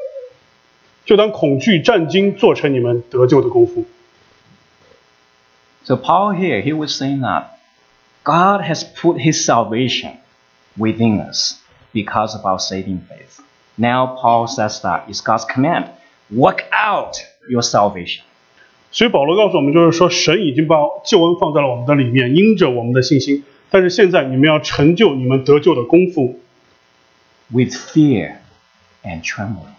[1.05, 3.85] 就当恐惧战惊做成你们得救的功夫。
[5.85, 7.47] So Paul here, he was saying that
[8.25, 10.13] God has put his salvation
[10.79, 11.57] within us
[11.93, 13.41] because of our saving faith.
[13.77, 15.87] Now Paul says that it's God's command.
[16.31, 17.17] Work out
[17.49, 18.25] your salvation.
[18.92, 23.44] 所以保罗告诉我们，就是说神已经把救恩放在了我们的里面，因着我们的信心。
[23.70, 26.40] 但是现在你们要成就你们得救的功夫，
[27.50, 28.36] with fear
[29.04, 29.76] and trembling.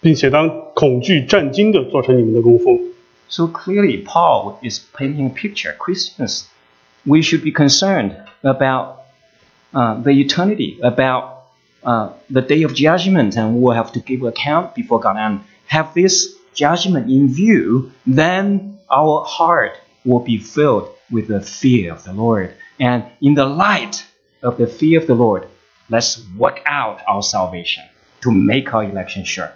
[0.00, 2.80] 并且当恐惧战惊的做成你们的功夫。
[3.28, 5.74] So clearly, Paul is painting a picture.
[5.76, 6.44] Christians,
[7.04, 8.12] we should be concerned
[8.42, 9.00] about
[9.72, 11.44] uh, the eternity, about
[11.82, 15.92] uh, the day of judgment, and we'll have to give account before God and have
[15.94, 17.90] this judgment in view.
[18.06, 19.72] Then our heart
[20.04, 22.50] will be filled with the fear of the Lord.
[22.78, 24.04] And in the light
[24.42, 25.46] of the fear of the Lord,
[25.90, 27.84] let's work out our salvation
[28.22, 29.50] to make our election sure.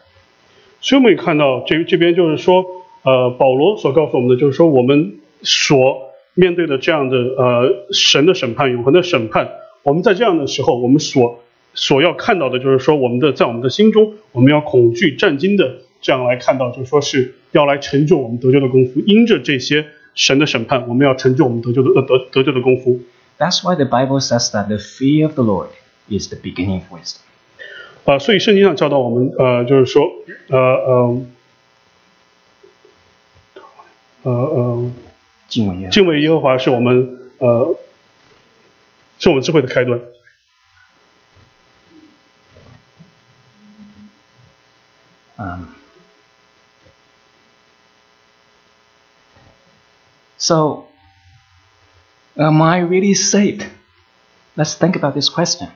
[0.80, 2.64] 所以我们也看到这这边就是说，
[3.04, 9.48] 呃，保罗所告诉我们的就是说，我们所面对的这样的呃神的审判，永恒的审判，
[9.84, 11.40] 我们在这样的时候，我们所
[11.74, 18.99] 所要看到的就是说，我们的在我们的心中，我们要恐惧战惊的 这样来看到，就是说是要来成就我们得救的功夫。
[19.01, 22.99] 因着这些神的审判，我们要成就我们得救的呃得得救的功夫。
[23.37, 25.69] That's why the Bible says that the fear of the Lord
[26.09, 27.21] is the beginning of wisdom.
[28.05, 30.03] 啊、所以圣经上教导我们，呃，就是说，
[30.49, 31.25] 呃呃
[34.23, 34.91] 呃呃。
[35.49, 37.77] 敬畏耶和华敬畏耶和华是我们呃，
[39.17, 39.97] 是我们智慧的开端。
[45.37, 45.76] Um,
[50.38, 50.84] so,
[52.36, 53.66] am I really saved?
[54.56, 55.68] Let's think about this question.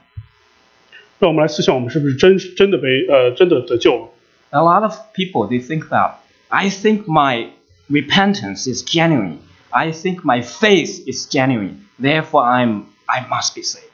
[1.18, 4.09] 让我们来思想，我们是不是真真的被呃真的得救了？
[4.51, 6.16] A lot of people they think that
[6.49, 7.49] I think my
[7.88, 9.38] repentance is genuine.
[9.70, 11.86] I think my faith is genuine.
[12.01, 13.90] Therefore, I'm I must be saved.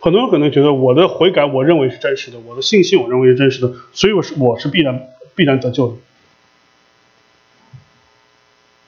[0.00, 5.94] 很多人可能觉得我的悔改，我认为是真实的，我的信心我认为是真实的，所以我是我是必然必然得救的。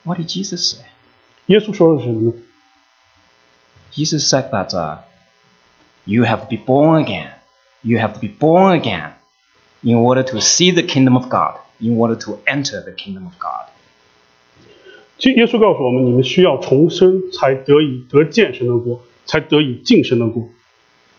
[0.04, 0.84] What did Jesus say?
[1.46, 2.32] 耶稣说的是什么呢？
[3.92, 4.98] Jesus said that uh,
[6.04, 7.32] you have to be born again.
[7.82, 9.12] You have to be born again
[9.82, 13.34] in order to see the kingdom of God, in order to enter the kingdom of
[13.38, 13.66] God.
[15.18, 20.48] 其实耶稣告诉我们，你们需要重生，才得以得见神的国，才得以进神的国。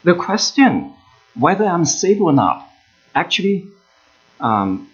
[0.03, 0.91] The question
[1.37, 2.63] whether I'm saved or not
[3.13, 3.67] actually
[4.39, 4.87] um,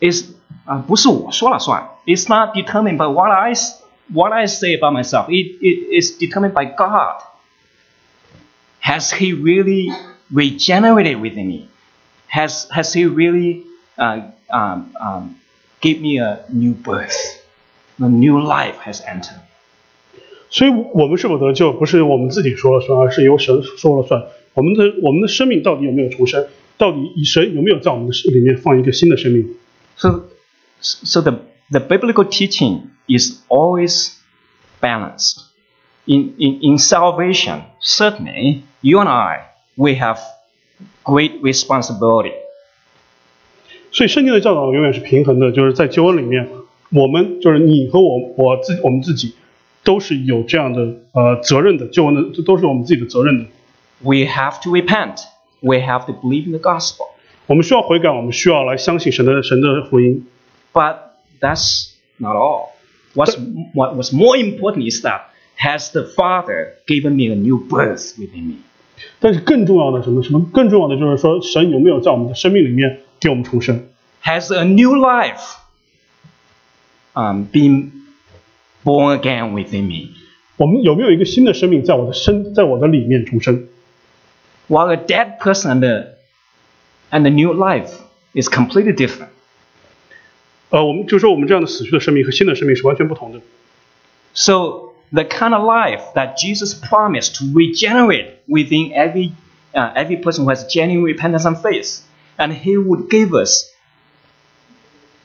[0.00, 0.32] is
[0.64, 1.90] 啊、不是我说了算。
[2.06, 3.82] It's not determined by what I s-
[4.12, 5.28] what I say about myself.
[5.28, 7.22] It, it is determined by God.
[8.80, 9.90] Has He really
[10.32, 11.68] regenerated within me?
[12.28, 13.64] Has Has He really
[13.98, 15.36] uh, um, um,
[15.80, 17.38] give me a new birth?
[18.02, 19.40] A new life has entered.
[20.48, 24.24] 所以，我们是否得救，不是我们自己说了算，而是由神说了算。
[24.54, 26.46] 我们的我们的生命到底有没有重生？
[26.78, 29.54] 到底以神有没有在我们的里面放一个新的生命？
[29.96, 30.30] So,
[30.80, 31.40] so the,
[31.70, 34.16] the biblical teaching is always
[34.80, 35.44] balanced.
[36.06, 39.46] In, in, in salvation, certainly, you and I,
[39.76, 40.18] we have
[41.04, 42.32] great responsibility.
[43.92, 46.48] 所以，圣经的教导永远是平衡的，就是在救恩里面，
[46.90, 49.34] 我们就是你和我，我自我们自己
[49.84, 50.80] 都是有这样的
[51.12, 53.46] 呃责任的，救恩的这都是我们自己的责任的。
[54.00, 55.18] We have to repent.
[55.60, 57.08] We have to believe in the gospel.
[57.46, 60.26] 我们需要悔改，我们需要来相信神的神的福音。
[60.72, 60.96] But
[61.40, 62.68] that's not all.
[63.14, 63.36] What's,
[63.74, 68.48] what was more important is that has the Father given me a new birth within
[68.48, 68.54] me?
[69.18, 70.22] 但是更重要的什么？
[70.22, 73.82] 什么更重要的就是说，神有没有在我们的生命里面给我们重生？
[74.22, 75.56] Has a new life
[77.14, 77.90] um, been
[78.84, 80.10] born again within me?
[80.56, 83.66] 我们有没有一个新的生命在我的身，在我的里面重生？
[84.68, 86.14] While a dead person and a,
[87.10, 87.90] and a new life
[88.34, 89.30] is completely different.
[90.69, 93.39] 呃，我们就说我们这样的死去的生命和新的生命是完全不同的。
[94.33, 99.31] So the kind of life that Jesus promised to regenerate within every
[99.73, 102.01] uh, every person who has genuine repentance and faith,
[102.37, 103.69] and He would give us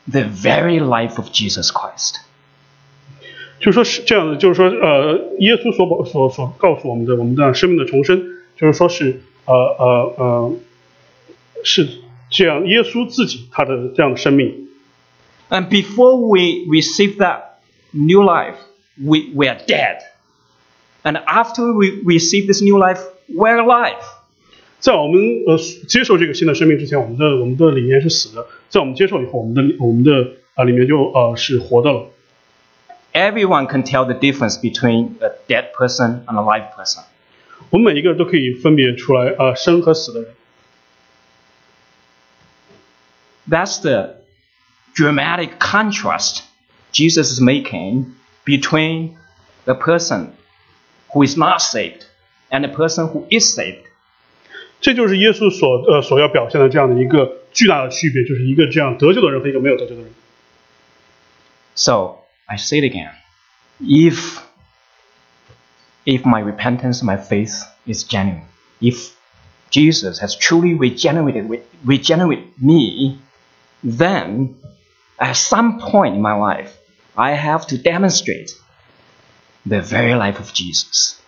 [0.07, 2.21] the very life of Jesus Christ.
[3.59, 8.23] 就说是这样的，就是说，呃，耶稣所保所所告诉我们的，我们的生命的重生，
[8.57, 10.55] 就是说是，呃呃呃，
[11.63, 11.87] 是
[12.31, 14.70] 这样，耶稣自己他的这样的生命。
[15.50, 17.60] And before we receive that
[17.94, 18.58] new life,
[18.98, 20.02] we, we are dead.
[21.04, 23.00] And after we receive this new life,
[23.30, 24.02] we're alive.
[24.80, 25.58] 在我们呃
[25.88, 30.12] 接受这个新的生命之前，我们的我们的里面是死的；在我们接受以后，我们的我们的
[30.56, 32.08] 啊、里面就呃是活的了。
[33.14, 37.04] Everyone can tell the difference between a dead person and a live person.
[37.70, 40.30] 我们每一个人都可以分别出来，呃，生和死的人。
[43.50, 44.18] That's the
[44.94, 46.44] dramatic contrast
[46.92, 48.16] Jesus is making
[48.46, 49.18] between
[49.66, 50.34] the person
[51.14, 52.06] who is not saved
[52.52, 53.84] and the person who is saved.
[54.82, 60.12] 这就是耶稣所呃所要表现的这样的一个巨大的区别，就是一个这样得救的人和一个没有得救的人。
[61.74, 63.12] So I say it again.
[63.82, 64.40] If
[66.06, 68.44] if my repentance, my faith is genuine,
[68.80, 69.12] if
[69.72, 73.18] Jesus has truly regenerated regenerated me,
[73.84, 74.56] then
[75.20, 76.76] at some point in my life,
[77.18, 78.52] I have to demonstrate
[79.66, 81.20] the very life of Jesus.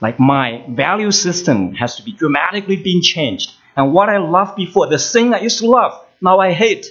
[0.00, 3.50] Like my value system has to be dramatically being changed.
[3.76, 6.86] And what I loved before, the thing I used to love, now I hate.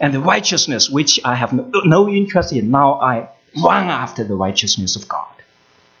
[0.00, 3.28] And the righteousness which I have no, no interest in, now I
[3.62, 5.32] run after the righteousness of God.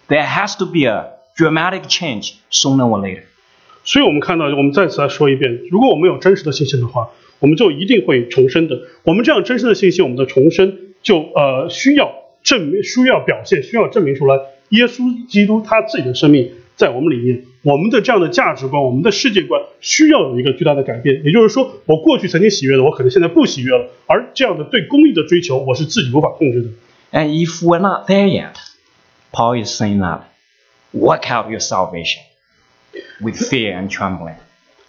[0.08, 3.24] There has to be a dramatic change sooner or later.
[3.84, 8.79] 所以我们看到，我们再次来说一遍，如果我们有真实的信心的话， 我们就一定会重生的。
[9.03, 12.13] 我们这样真实的信息，我们的重生就呃需要
[12.43, 14.35] 证明，需要表现，需要证明出来，
[14.69, 21.21] 耶稣基督他自己的生命在我们里面，我们的这样的价值观，我们的世界观需要有一个巨大的改变。
[21.25, 26.69] 也就是说，我过去曾经喜悦的，我可能现在不喜悦了，而这样的对公益的追求，我是自己无法控制的。
[27.11, 28.55] And if we're not there yet,
[29.31, 30.21] Paul is saying that
[30.93, 32.21] work out your salvation
[33.19, 34.35] with fear and trembling.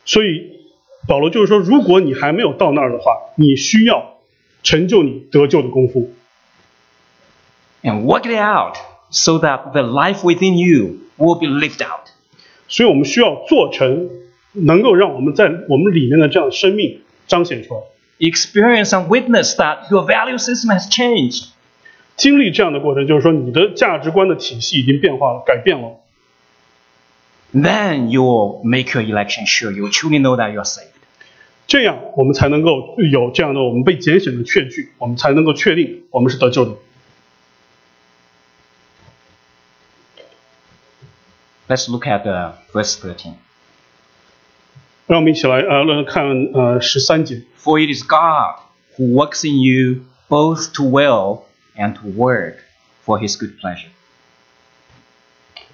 [0.05, 0.60] 所以
[1.08, 4.18] 保罗就是说，如果你还没有到那儿的话，你需要
[4.64, 6.12] 成就你得救的功夫。
[7.84, 8.78] And work it out
[9.12, 12.10] so that the life within you will be lived out.
[12.68, 14.10] 所以我们需要做成
[14.54, 17.82] 能够让我们在我们里面的这样的生命彰显出来，
[18.18, 21.50] Experience and witness that your value system has changed.
[22.16, 25.98] 经历这样的过程，就是说你的价值观的体系已经变化了、改变了。
[27.54, 29.72] Then you will make your election sure.
[29.72, 30.89] You will truly know that you are saved.
[31.70, 36.76] 这样我们才能够有这样的我们被拣选的确据，我们才能够确定我们是得救的。
[41.68, 43.34] Let's look at uh, verse 13.
[45.08, 48.60] 让我们一起来呃来看呃十三节， For it is God
[48.98, 51.42] who works in you both to will
[51.76, 52.58] and to work
[53.04, 53.90] for His good pleasure.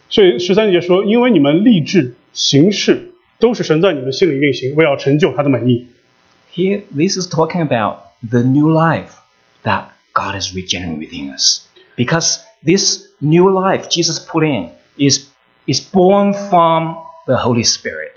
[0.09, 5.88] 所以十三节说，因为你们立志行事 都是神在你们心里运行，为要成就他的美意。
[6.53, 9.14] Here, this is talking about the new life
[9.64, 11.62] that God is regenerating within us.
[11.95, 15.28] Because this new life Jesus put in is,
[15.66, 18.12] is born from the Holy Spirit.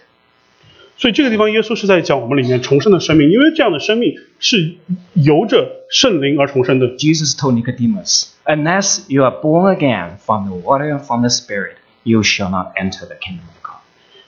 [0.96, 4.76] 所以这个地方，耶稣是在讲我们里面重生的生命，因为这样的生命是
[5.14, 6.86] 由着圣灵而重生的。
[6.96, 11.76] Jesus told Nicodemus, Unless you are born again from the water and from the Spirit,
[12.04, 13.57] you shall not enter the kingdom of God.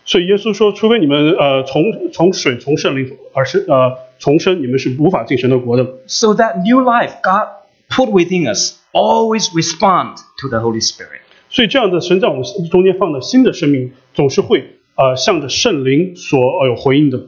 [0.05, 5.85] 所以耶稣说，除非你们呃从从水从圣灵而是呃重生，你们是无法进神的国的。
[6.07, 7.49] So that new life God
[7.91, 11.23] put within us always respond to the Holy Spirit.
[11.51, 17.27] 所以这样的神在我们中间放的新的生命，总是会呃向着圣灵所呃有回应的。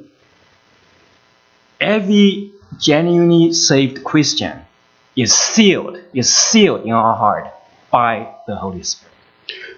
[1.81, 4.59] Every genuinely saved Christian
[5.15, 7.47] is sealed, is sealed in our heart
[7.91, 9.12] by the Holy Spirit.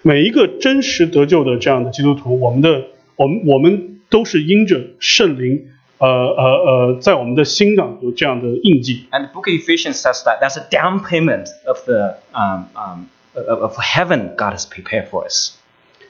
[0.07, 2.83] 每一个真实得救的这样的基督徒，我们的
[3.15, 5.65] 我们我们都是因着圣灵，
[5.97, 9.07] 呃呃呃，在我们的心上有这样的印记。
[9.09, 13.63] And the book of Ephesians says that that's a down payment of the um, um, of,
[13.63, 15.53] of heaven God has prepared for us.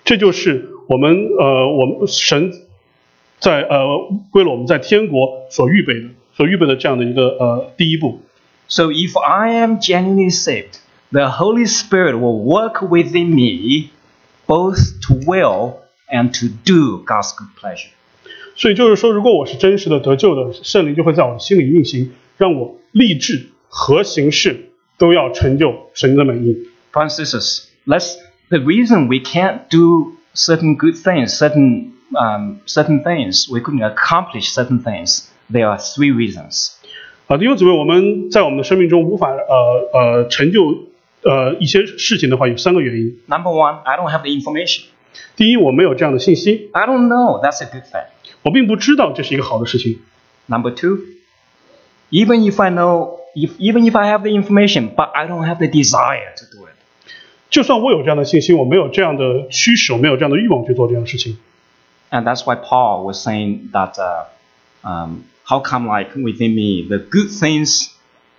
[0.04, 2.52] 这就是我们呃我们神
[3.40, 3.86] 在呃
[4.34, 8.20] 为了我们在天国所预备的所预备的这样的一个呃第一步。
[8.68, 10.80] So if I am genuinely saved,
[11.13, 13.91] the Holy Spirit will work within me
[14.47, 15.81] both to will
[16.11, 17.91] and to do God's good pleasure.
[18.57, 26.69] 所以就是说，如果我是真实的得救的，圣灵就会在我的心里运行，让我立志和行事都要成就神的美意。
[26.93, 28.17] For instance, let's
[28.49, 34.53] the reason we can't do certain good things, certain um, certain things, we couldn't accomplish
[34.53, 35.29] certain things.
[35.51, 36.73] There are three reasons.
[37.29, 40.89] 啊，弟兄姊妹，我们在我们的生命中无法呃呃成就
[41.25, 43.19] 呃一些事情的话，有三个原因。
[43.27, 44.85] Number one, I don't have the information.
[45.37, 48.07] 第一，我没有这样的信息， I don't know that's a good thing.
[48.43, 49.99] 我并不知道这是一个好的事情。
[50.47, 50.99] Number two,
[52.11, 55.59] even if I know, if even if I have the information, but I don't have
[55.59, 56.75] the desire to do it.
[57.51, 61.37] 就算我有这样的信息，我没有这样的驱使，我没有这样的欲望去做这样的事情。
[62.11, 64.27] And that's why Paul was saying that uh,
[64.83, 67.91] um, how come like within me the good things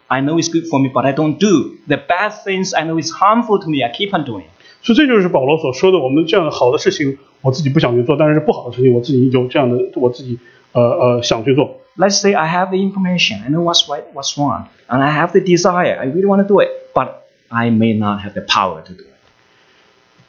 [0.09, 1.77] I know it's good for me, but I don't do.
[1.89, 4.45] The bad things I know is harmful to me, I keep on doing.
[4.83, 10.39] 所以这就是保罗所说的，我们这样的好的事情，我自己不想去做，但是不好的事情，我自己有这样的，我自己
[10.73, 11.81] 呃呃想去做。
[11.97, 15.41] Let's say I have the information, I know what's right, what's wrong, and I have the
[15.41, 17.09] desire, I really want to do it, but
[17.49, 19.17] I may not have the power to do it.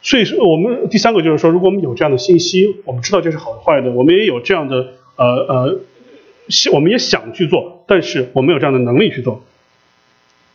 [0.02, 5.80] 所以说，我们第三个就是说，如果我们有这样的信息，我们知道这是好的坏的，我们也有这样的呃呃，
[6.74, 9.44] 我们也想去做，但是我们有这样的能力去做。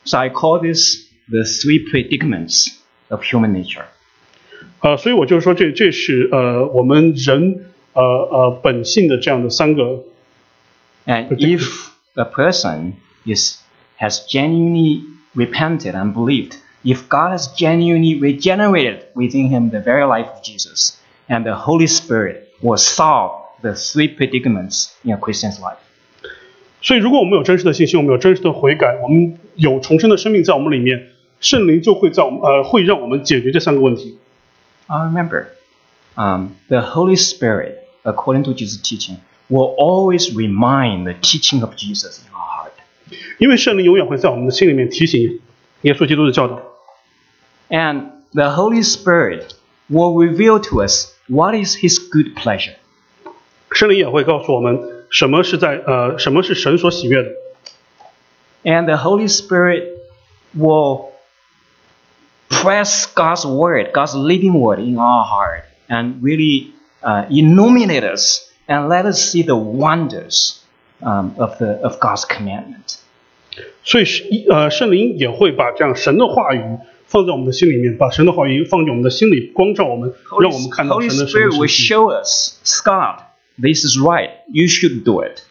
[0.05, 2.69] So I call this the three predicaments
[3.09, 3.85] of human nature.
[4.81, 10.03] 呃，所以我就是说这，这是呃我们人呃呃本性的这样的三个
[11.05, 11.57] And Particular.
[11.57, 12.93] if a person
[13.25, 13.57] is
[13.99, 15.03] has genuinely
[15.35, 20.97] repented and believed, if God has genuinely regenerated within him the very life of Jesus,
[21.27, 25.79] and the Holy Spirit will solve the three predicaments in a Christian's life.
[26.81, 31.07] 所以，如果我们有真实的信心，我们有真实的悔改，我们有重生的生命在我们里面，
[31.39, 34.17] 圣灵就会在我们呃会让我们解决这三个问题。
[34.85, 35.47] I remember,
[36.15, 39.17] um, the Holy Spirit, according to Jesus' teaching,
[39.49, 42.73] will always remind the teaching of Jesus in our heart.
[43.39, 45.39] 因为圣灵永远会在我们的心里面提醒
[45.81, 46.61] 耶稣基督的教导，
[47.69, 49.47] And the Holy Spirit
[49.89, 52.75] will reveal to us what is His good pleasure.
[53.71, 57.29] 圣灵也会告诉我们 什么是在呃什么是神所喜悦的。
[58.63, 59.83] And the Holy Spirit
[60.57, 61.11] will
[62.49, 68.89] press God's word, God's living word in our heart and really uh, illuminate us and
[68.89, 70.61] let us see the wonders
[71.01, 72.97] um, of, the, of God's commandment.
[73.83, 76.61] 所以是呃圣灵也会把这样神的话语
[77.05, 81.93] 放在我们的心里面，把神的话语放进我们的心里，光照我们， Holy, 让我们看到 Holy 神的神 Spirit 的 will 神迹。
[81.93, 83.19] show us, Scott,
[83.61, 84.31] this is right.
[84.51, 85.43] You should do it.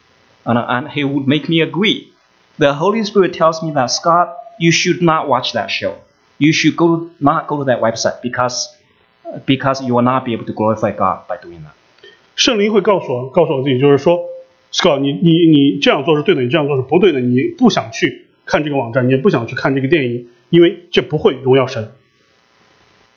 [0.45, 2.13] And, and He would make me agree.
[2.59, 5.97] The Holy Spirit tells me that, Scott, you should not watch that show.
[6.39, 8.69] You should go not go to that website because,
[9.47, 11.75] because you will not be able to glorify God by doing that.
[12.37, 14.21] 圣灵会告诉我，告诉我自己，就是说，
[14.71, 21.93] Scott，你你你这样做是对的，你这样做是不对的，你不想去看这个网站，你也不想去看这个电影，因为这不会荣耀神。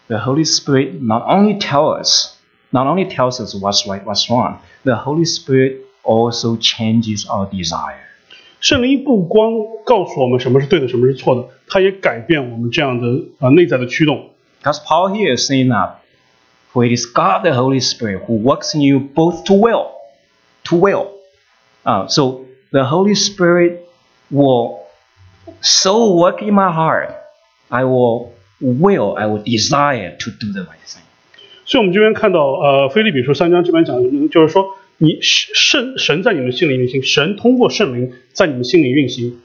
[0.07, 2.32] The Holy Spirit not only tell us,
[2.73, 4.59] not only tells us what's right, what's wrong.
[4.83, 8.05] The Holy Spirit also changes our desire.
[8.61, 9.51] 圣灵不光
[9.85, 13.07] 告诉我们什么是对的，什么是错的，它也改变我们这样的
[13.39, 14.29] 啊、呃内在的驱动。
[14.61, 15.95] Because Paul here is saying that,
[16.73, 19.91] for it is God the Holy Spirit who works in you both to will,
[20.65, 21.07] to will.
[21.85, 23.87] Uh, so the Holy Spirit
[24.29, 24.81] will
[25.61, 27.15] so work in my heart,
[27.71, 31.02] I will will, I will desire to do the right thing.
[31.64, 33.96] 所以，我们这边看到，呃，腓立比书三章这边讲，
[34.30, 39.40] 就是说，你圣神在你们心里运行，神通过圣灵在你们心里运行，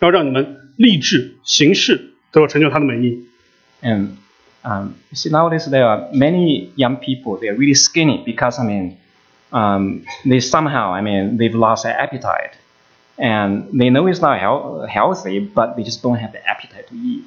[0.00, 3.24] 要让你们立志行事，都要成就他的美意。
[3.82, 4.16] 嗯。
[4.62, 4.92] Um,
[5.30, 7.38] nowadays there are many young people.
[7.40, 8.98] They're really skinny because I mean,
[9.52, 12.58] um, they somehow I mean they've lost their appetite,
[13.16, 17.24] and they know it's not healthy, but they just don't have the appetite to eat.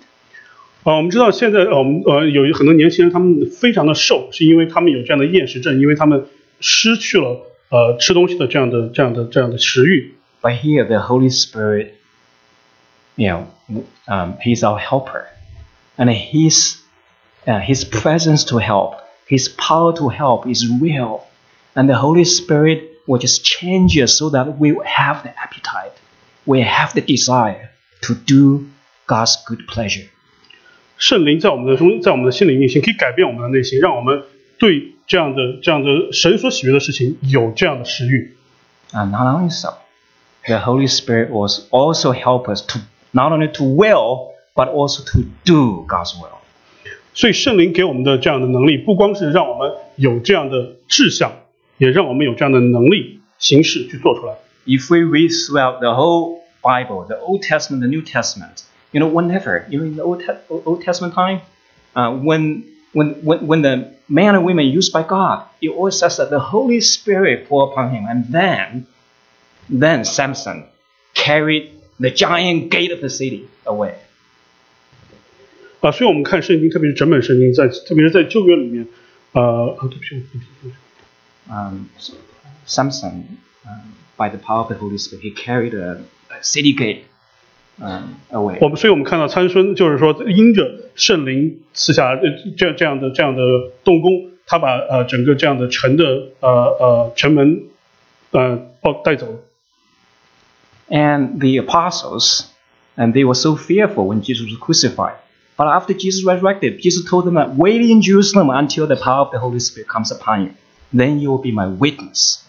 [0.85, 6.25] 啊，我们知道现在，呃我们呃有很多年轻人，他们非常的瘦，是因为他们有这样的厌食症，因为他们
[6.61, 10.15] 失去了呃吃东西的这样的这样的这样的食欲。
[10.41, 11.95] But here, the Holy Spirit,
[13.17, 13.47] you know,
[14.07, 15.25] um, He's our helper,
[15.97, 16.77] and His
[17.45, 18.95] uh, His presence to help,
[19.27, 21.23] His power to help is real,
[21.75, 25.93] and the Holy Spirit will just change us so that we will have the appetite,
[26.47, 27.71] we have the desire
[28.03, 28.69] to do
[29.07, 30.09] God's good pleasure.
[31.03, 34.23] 圣灵在我们的中，在我们的心里运行，可以改变我们的内心，让我们
[34.59, 38.35] 对这样的这样的神所喜悦的事情有这样的食欲。
[38.93, 39.75] And not only so,
[40.45, 42.81] the Holy Spirit will also help us to
[43.13, 46.39] not only to will, but also to do God's will.
[47.15, 51.33] 所以圣灵给我们的这样的能力，不光是让我们有这样的志向，
[51.79, 54.35] 也让我们有这样的能力形式去做出来。
[54.67, 58.63] if we read throughout the whole Bible, the Old Testament, the New Testament,
[58.93, 61.41] you know, whenever, even in the Old, Te- Old Testament time,
[61.95, 66.17] uh, when, when, when, when the men and women used by God, it always says
[66.17, 68.87] that the Holy Spirit poured upon him, and then,
[69.69, 70.65] then Samson
[71.15, 73.95] carried the giant gate of the city away.
[75.81, 78.87] 啊，所以我们看圣经，特别是整本圣经，在特别是在旧约里面，
[79.33, 80.75] 呃，啊，对不起，我对不起对不起
[81.51, 82.13] Um, so
[82.67, 87.05] Samson, um, by the power of the Holy Spirit, he carried a, a city gate
[87.79, 88.59] um, away.
[88.61, 92.23] 我们所以我们看到参孙，就是说因着圣灵赐下呃
[92.57, 93.43] 这这样的这样的
[93.85, 96.05] 动工，他把呃整个这样的城的
[96.41, 97.63] 呃呃城门
[98.31, 99.39] 呃抱带走了。
[100.91, 102.47] and the apostles,
[102.97, 105.17] and they were so fearful when Jesus was crucified.
[105.57, 109.33] But after Jesus resurrected, Jesus told them that wait in Jerusalem until the power of
[109.33, 110.51] the Holy Spirit comes upon you.
[110.93, 112.42] Then you will be my witness.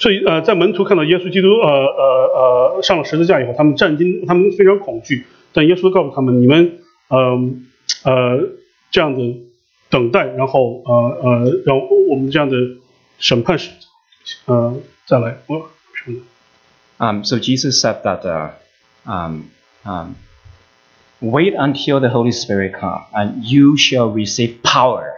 [0.00, 5.26] 所以呃，在门徒看到耶稣基督呃呃呃上了十字架以后，他们战惊，他们非常恐惧。
[5.52, 6.78] 但耶稣告诉他们，你们
[7.08, 7.38] 呃
[8.04, 8.48] 呃
[8.90, 9.36] 这样的
[9.88, 11.78] 等待，然后呃呃让
[12.10, 12.56] 我们这样的
[13.18, 13.70] 审判是
[14.46, 14.76] 呃
[15.06, 15.38] 再来。
[15.46, 16.22] 我什么呢？
[16.98, 18.52] Um, so Jesus said that uh,
[19.04, 19.50] um,
[19.84, 20.14] um,
[21.20, 25.12] wait until the Holy Spirit come, and you shall receive power,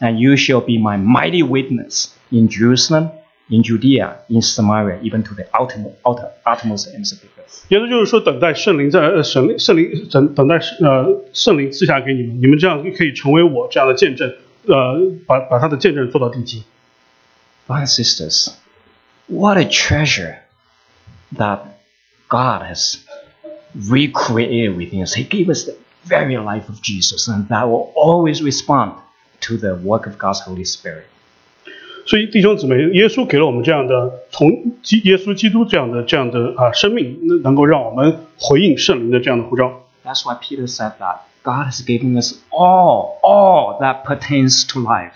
[0.00, 3.10] and you shall be my mighty witness in Jerusalem,
[3.48, 7.64] in Judea, in Samaria, even to the ultimate, ultimate, uttermost ends of the earth.
[7.68, 14.32] 耶稣就是说，等待圣灵在呃圣圣灵等等待呃圣灵赐下给你们，你们这样可以成为我这样的见证，
[14.66, 16.64] 呃，把把他的见证做到地极。
[17.66, 18.48] Brothers and sisters,
[19.26, 20.36] what a treasure
[21.36, 21.60] that
[22.28, 22.96] God has
[23.74, 25.14] recreated within us.
[25.14, 25.74] He gave us the
[26.06, 28.94] very life of Jesus, and that will always respond
[29.42, 31.06] to the work of God's Holy Spirit.
[32.06, 34.50] 所以弟兄姊妹，耶稣给了我们这样的从
[34.82, 39.84] 基耶稣基督这样的这样的啊生命，能能够让我们回应圣灵的这样的呼召。
[40.04, 45.12] That's why Peter said that God has given us all, all that pertains to life.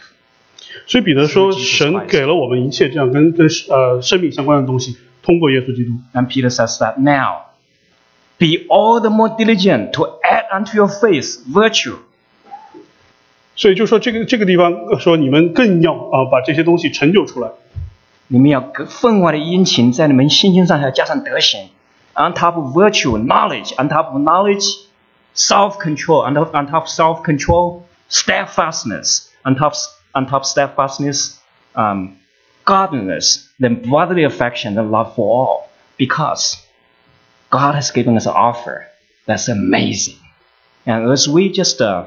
[0.87, 5.91] 所以彼得说， Through Jesus 神 Christ 给了我们一切这样跟跟呃生命相关的东西，通过耶稣基督。
[6.15, 7.47] And Peter says that now,
[8.39, 11.97] be all the more diligent to add unto your faith virtue,
[13.55, 17.51] 所以就说这个这个地方呃说你们更要啊把这些东西成就出来。
[18.29, 21.69] 你们要更分外的殷勤，在你们信心上还要加上德行。
[22.15, 23.73] On top of virtue, knowledge.
[23.79, 24.65] On top of knowledge,
[25.35, 26.27] self-control.
[26.27, 29.29] On top, on top of self-control, steadfastness.
[29.45, 29.75] On top,
[30.13, 31.39] on top of steadfastness,
[31.77, 32.17] um,
[32.65, 33.49] godliness.
[33.61, 35.69] Then brotherly affection and love for all.
[35.97, 36.57] Because
[37.51, 38.87] God has given us an offer
[39.25, 40.17] that's amazing.
[40.85, 42.07] And as we just, uh,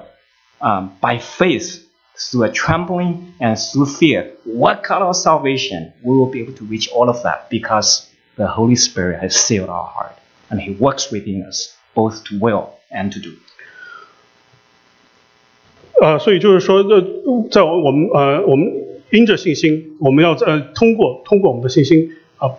[0.64, 1.86] um, by faith,
[2.18, 6.66] through a trembling and through fear, work out our salvation, we will be able to
[6.66, 10.16] reach all of that because the Holy Spirit has sealed our heart
[10.50, 13.38] and He works within us both to will and to do.
[16.02, 17.02] 呃，所以就是说，呃，
[17.52, 18.68] 在我我们呃我们
[19.12, 22.52] 因着信心，我们要在、呃、通过通过我们的信心啊，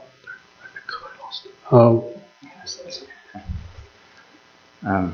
[1.69, 2.03] 呃
[4.83, 5.11] Um,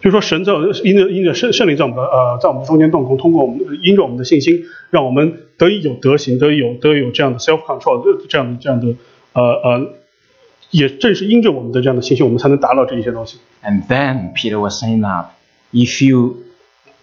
[0.00, 0.52] 就是说，神在
[0.84, 8.94] 因着因着圣圣灵在我们的呃在我们的中间动工，通过我们因着我们的信心，让我们得以有德行，得以有得以有这样的 self control 这样的这样的
[9.32, 9.88] 呃呃，
[10.70, 13.38] 也正是因着我们的这样的信心，我们才能达到这一些东西。
[13.64, 15.26] and then Peter was saying that
[15.72, 16.36] if you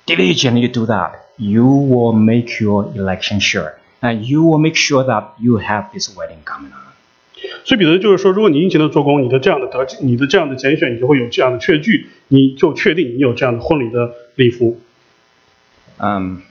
[0.05, 5.33] diligently do that, you will make your election sure, and you will make sure that
[5.39, 6.86] you have this wedding coming on.
[7.64, 14.80] 所以彼得就是说，如果你殷勤的做工，你的这样的得，你的这样的拣选，你就会有这样的确据，你就确定你有这样的婚礼的礼服。
[15.98, 16.42] Um,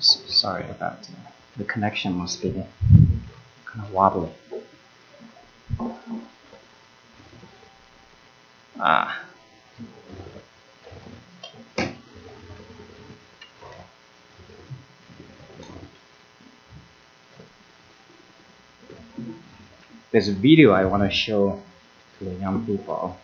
[0.00, 1.08] Sorry about that.
[1.58, 4.30] The connection must be kind of wobbly.
[8.78, 9.29] Ah.
[20.12, 21.62] There's a video I want to show
[22.18, 23.16] to the young people.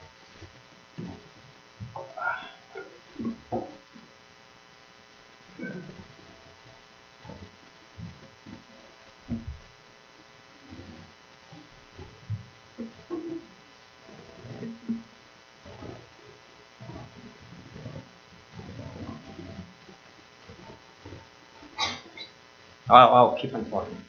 [22.88, 24.05] I'll, keep on talking.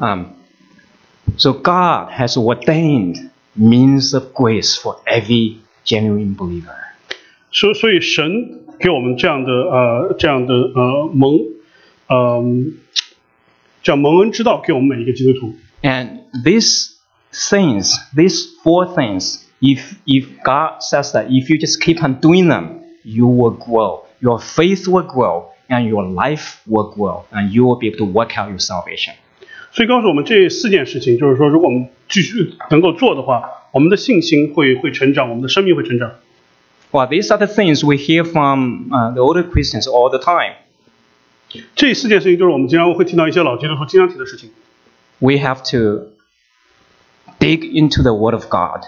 [0.00, 0.34] Um,
[1.36, 6.76] so God has ordained means of grace for every genuine believer.
[7.50, 11.40] 所所以神给我们这样的呃这样的呃蒙，
[12.08, 12.74] 嗯、
[13.82, 15.54] 这样蒙恩之道给我们每一个基督徒。
[15.82, 16.92] And these
[17.32, 22.48] things, these four things, if if God says that if you just keep on doing
[22.48, 24.04] them, you will grow.
[24.20, 28.04] Your faith will grow and your life will grow and you will be able to
[28.04, 29.14] work out your salvation.
[29.71, 36.11] 所以告诉我们这四件事情，就是说，如果我们继续能够做的话，我们的信心会会成长，我们的生命会成长。
[36.91, 40.55] Well, these are the things we hear from uh, the older Christians all the time.
[41.75, 44.49] 这四件事情就是我们经常会听到一些老基督徒经常提的事情。
[45.19, 46.09] We have to
[47.39, 48.83] dig into the Word of God.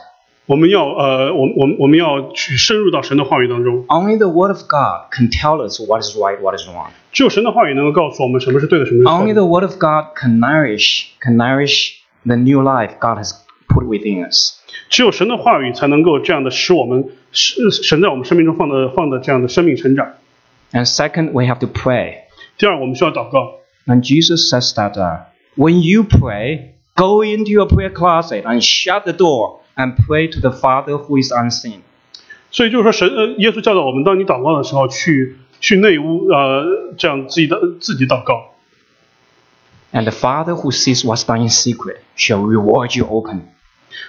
[0.46, 3.86] 我们要呃，我我我们要去深入到神的话语当中。
[3.86, 6.88] Only the Word of God can tell us what is right, what is wrong.
[7.12, 9.42] 只有神的话语能够告诉我们什么是对的，什么是错 Only 的。
[9.42, 13.32] the Word of God can nourish, can nourish the new life God has
[13.68, 14.54] put within us.
[14.88, 20.14] 只有神的话语才能够这样的使我们使神在我们生命中放的放的这样的生命成长。
[20.72, 22.20] And second, we have to pray.
[22.56, 23.58] 第二，我们需要祷告。
[23.86, 25.24] And Jesus says that uh,
[25.56, 30.40] when you pray, go into your prayer closet and shut the door and pray to
[30.40, 31.80] the Father who is unseen.
[32.50, 38.54] 所以就是说神，呃，耶稣教导我们，当你祷告的时候，去去内屋，呃，这样自己的自己祷告。
[39.92, 43.42] And the Father who sees what's done in secret shall reward you open.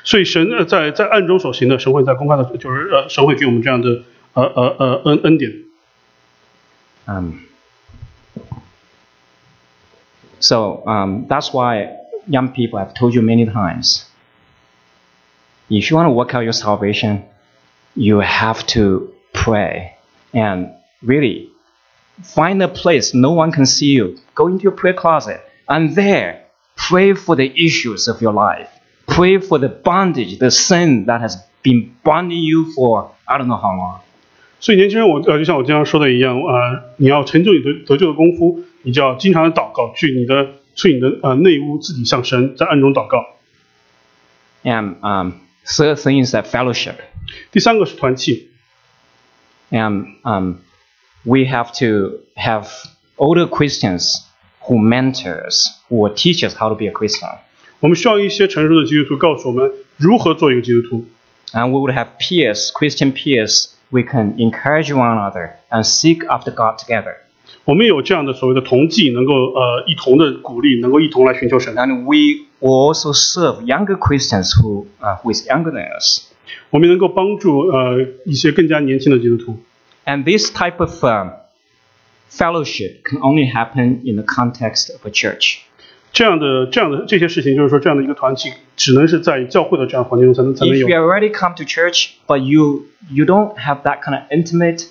[0.03, 5.51] 所以神呃在在暗中所行的，神会在公开的，就是呃神会给我们这样的呃呃呃恩恩典。
[7.07, 7.39] Um,
[10.39, 11.89] so um, that's why
[12.27, 14.03] young people have told you many times
[15.73, 17.23] if you want to work out your salvation,
[17.95, 19.95] you have to pray
[20.33, 20.69] and
[21.01, 21.49] really
[22.23, 24.17] find a place no one can see you.
[24.35, 28.69] Go into your prayer closet and there pray for the issues of your life.
[29.07, 33.57] Pray for the bondage, the sin that has been bonding you for I don't know
[33.57, 34.01] how long.
[34.61, 43.25] 所以年轻人，我呃就像我经常说的一样，呃，你要成就你得得救的功夫，你就要经常的祷告，去你的去你的呃内屋，自己向神在暗中祷告。
[44.63, 45.31] And um,
[45.65, 46.95] third thing is that fellowship.
[47.51, 48.49] 第三个是团契，
[49.71, 50.55] And um,
[51.23, 52.67] we have to have
[53.17, 54.25] older Christians
[54.61, 57.37] who mentor us, who will teach us how to be a Christian.
[57.79, 61.05] 我们需要一些成熟的基督徒告诉我们如何做一个基督徒。
[61.53, 66.51] And we would have peers, Christian peers, we can encourage one another and seek after
[66.51, 67.17] God together.
[67.65, 71.75] 我们有这样的所谓的同济，能够呃一同的鼓励，能够一同来寻求神。
[71.75, 76.25] And we will also serve younger Christians who, uh, who is younger than us.
[76.71, 79.57] 我们能够帮助呃一些更加年轻的基督徒。
[80.05, 81.33] And this type of um,
[82.31, 85.59] fellowship can only happen in the context of a church.
[86.11, 94.23] 这样的这样的这些事情，就是说这样的一个团契，只能是在教会的这样的环境中才能才能 if 有 you。already come to church but you you don't have that kind of
[94.31, 94.87] intimate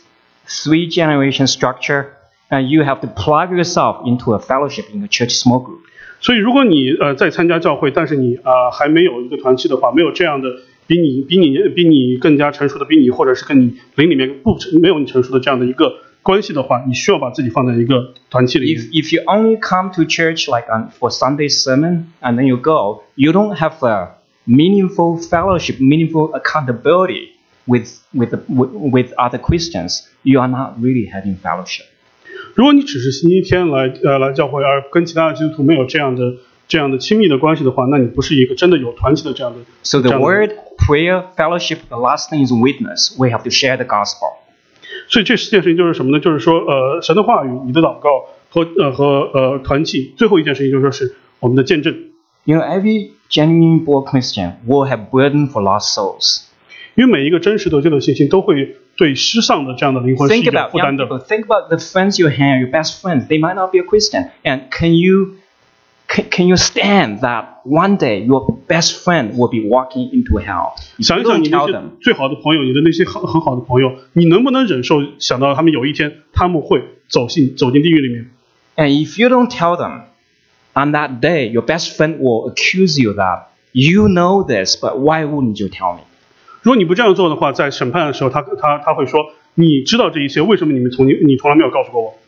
[0.46, 2.04] three generation structure
[2.50, 5.80] and you have to plug yourself into a fellowship in a church small group
[6.20, 10.48] 所以，如果你呃在参加教会，但是你呃还没有一个团契的话，没有这样的
[10.88, 15.92] 比你比你比你更加成熟的，比你或者是跟你灵里面不没有你成熟的这样的一个
[16.22, 23.02] 关系的话，你需要把自己放在一个团体里面 If。if you only come to church like on, for Sunday sermon and then you go,
[23.14, 27.34] you don't have a meaningful fellowship, meaningful accountability
[27.66, 30.08] with with the, with, with other Christians.
[30.24, 31.86] You are not really having fellowship.
[32.54, 36.34] 如果你只是星期天来呃来教会，而跟其他的基督徒没有这样的
[36.66, 39.58] 这样的亲密的关系的话，那你不是一个真的有团体的这样的。
[39.82, 43.16] So 这 the 样的 word, prayer, fellowship, the last thing is witness.
[43.18, 44.36] We have to share the gospel.
[45.08, 46.20] 所以这四件事情就是什么呢？
[46.20, 50.12] 就是说，呃，神的话语、你的祷告和呃和呃团契。
[50.16, 51.94] 最后一件事情就是说是我们的见证，
[52.44, 56.42] You know, every genuine born Christian will have burden for lost souls.
[56.94, 61.04] 因为每一个真实得救的信心都会 对失丧的这样的灵魂是一 Think 个 about 负 young 担的。
[61.06, 61.18] people.
[61.20, 63.26] Think about the friends you have, your best friends.
[63.28, 64.30] They might not be a Christian.
[64.42, 65.36] And can you
[66.08, 70.74] can, can you stand that one day your best friend will be walking into hell?
[70.98, 78.30] If 想 you 一想 don't 你那 tell 些 them, 最好的朋友，你的那些很很好的朋友，你能不能忍受想到他们有一天他们会走进走进地狱里面？
[78.76, 80.02] and if you don't tell them,
[80.74, 85.24] on that day your best friend will accuse you that you know this, but why
[85.24, 86.00] wouldn't you tell me?
[86.62, 92.18] 如果你不这样做的话，在审判的时候，他他他会说：“你知道这一切，为什么你们从你你从来没有告诉过我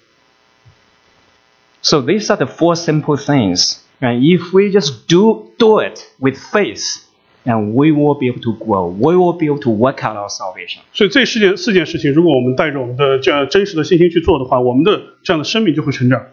[1.83, 3.79] So these are the four simple things.
[4.01, 7.05] And if we just do do it with faith,
[7.45, 8.87] and we will be able to grow.
[8.87, 16.27] We will be able to work out our salvation.？” 所以这四件四件事情，如果我们带着我们的这样真实的信心去做的话，我们的这样的生命就会成长。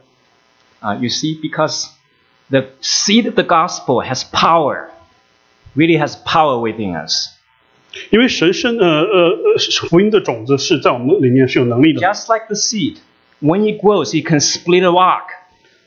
[0.82, 1.88] Uh, you see, because
[2.50, 4.90] the seed of the gospel has power,
[5.76, 7.30] really has power within us.
[8.12, 12.98] 因为神生呃呃呃福音的种子是在我们里面是有能力的， Just like the seed,
[13.42, 15.30] when it grows, it can split a rock.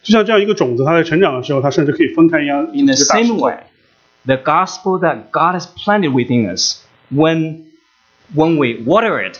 [0.02, 3.58] 就像这样一个种子，它在成长的时候，它甚至可以分开一样 In the 一个大石 same 头 way,
[4.24, 7.66] the gospel that God has planted within us, when,
[8.34, 9.38] when we water it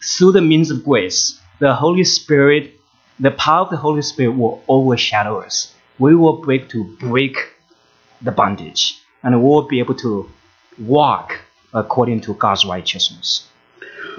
[0.00, 2.72] through the means of grace, the Holy Spirit,
[3.20, 5.72] the power of the Holy Spirit will overshadow us.
[5.98, 7.36] We will break to break
[8.20, 10.28] the bondage, and we will be able to
[10.78, 11.34] walk
[11.74, 13.42] according to God's righteousness.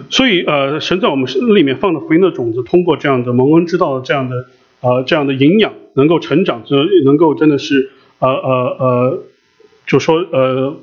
[0.10, 4.48] 所以呃，神在我们里面放的福音的种子，通过这样的蒙恩之道的这样的
[4.80, 9.24] 呃这样的营养，能够成长，这能够真的是呃呃呃，
[9.86, 10.78] 就说呃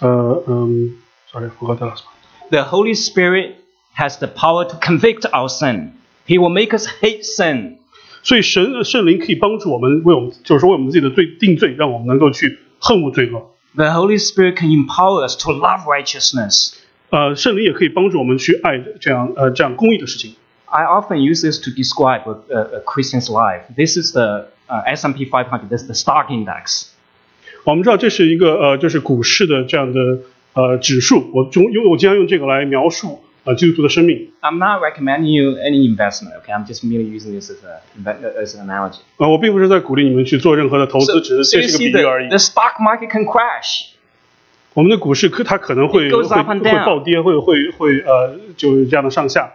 [0.00, 0.96] 呃嗯，
[1.30, 2.50] sorry, I forgot the last one.
[2.50, 3.54] The Holy Spirit
[3.96, 5.92] has the power to convict our sin.
[6.26, 7.78] He will make us hate sin.
[8.22, 13.50] 所以神圣灵可以帮助我们，为我们就是说为我们自己的罪定罪，让我们能够去恨恶罪恶。
[13.75, 16.73] the Holy Spirit can empower us to love righteousness.
[17.11, 20.35] 呃，圣灵也可以帮助我们去爱这样呃这样公义的事情。
[20.65, 23.61] I often use this to describe a, a, a Christian's life.
[23.75, 25.69] This is the uh, S&P 500.
[25.69, 26.89] This is the stock index.
[33.44, 36.34] I'm not recommending you any investment.
[36.42, 37.80] Okay, I'm just merely using this as a
[38.42, 38.98] as an analogy.
[39.16, 43.86] 呃，我并不是在鼓励你们去做任何的投资， So, 只是 so 这 you 是个 see, 比喻而已 the,。the stock market can crash.
[44.74, 46.84] 我们的股市可它可能会 It goes 会 up and 会 down.
[46.84, 49.52] 暴跌，会会会呃就这样的上下。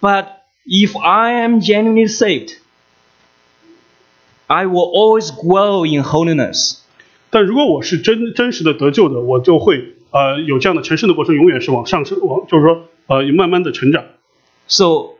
[0.00, 0.26] But
[0.66, 2.56] if I am genuinely saved,
[4.48, 6.80] I will always grow in holiness.
[7.30, 14.04] 但如果我是真真实的得救的，我就会呃有这样的成圣的过程，永远是往上升，往就是说 呃慢慢的成长。
[14.68, 15.16] So,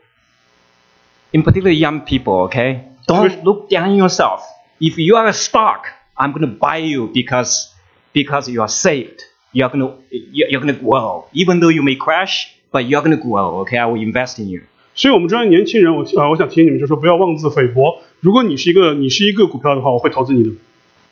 [1.32, 4.40] in particular, young people, okay, don't look down on yourself.
[4.80, 7.68] If you are a stock, I'm going to buy you because
[8.12, 9.20] because you are saved.
[9.53, 13.03] You're going to you're you're going to grow, even though you may crash, but you're
[13.03, 13.61] going to grow.
[13.61, 14.62] Okay, I will invest in you.
[14.95, 18.03] 所以，我们这些年轻人，我啊、我想提醒你们，就是说不要妄自菲薄。
[18.20, 20.51] 如果你是一个你是一个股票的话，我会投资你的。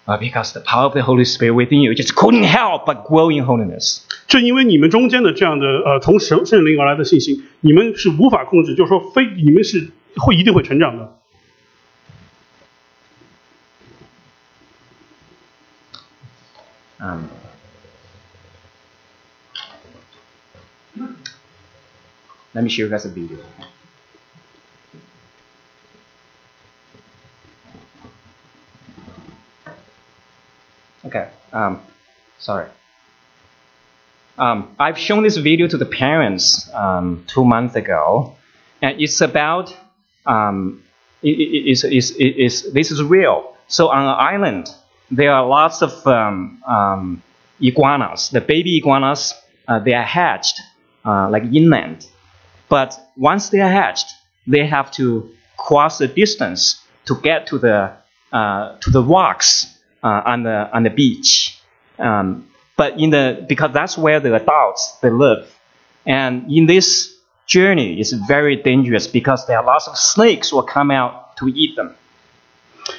[0.06, 3.30] Uh, because the power of the Holy Spirit within you just couldn't help but grow
[3.30, 4.00] in holiness.
[4.26, 11.16] 正因为你们中间的这样的呃从神圣灵而来的信心，你们是无法控制，就是说非你们是会一定会成长的。
[16.98, 17.28] Um,
[22.52, 23.38] let me show you guys a video.
[31.05, 31.29] Okay.
[31.53, 31.81] Um,
[32.39, 32.69] sorry.
[34.37, 38.35] Um, I've shown this video to the parents um, two months ago,
[38.81, 39.75] and it's about
[40.25, 40.83] um,
[41.21, 43.55] it, it, it's, it's, it's, this is real.
[43.67, 44.69] So on an island,
[45.09, 47.23] there are lots of um, um,
[47.61, 48.29] iguanas.
[48.29, 49.33] The baby iguanas,
[49.67, 50.59] uh, they are hatched
[51.05, 52.07] uh, like inland.
[52.67, 54.11] But once they are hatched,
[54.47, 57.93] they have to cross the distance to get to the
[58.33, 59.74] uh, to the rocks
[60.04, 61.56] uh, on the on the beach.
[61.98, 62.44] Um,
[62.76, 65.46] but in the because that's where the adults they live,
[66.06, 67.14] and in this
[67.46, 71.76] journey is very dangerous because there are lots of snakes will come out to eat
[71.76, 71.94] them.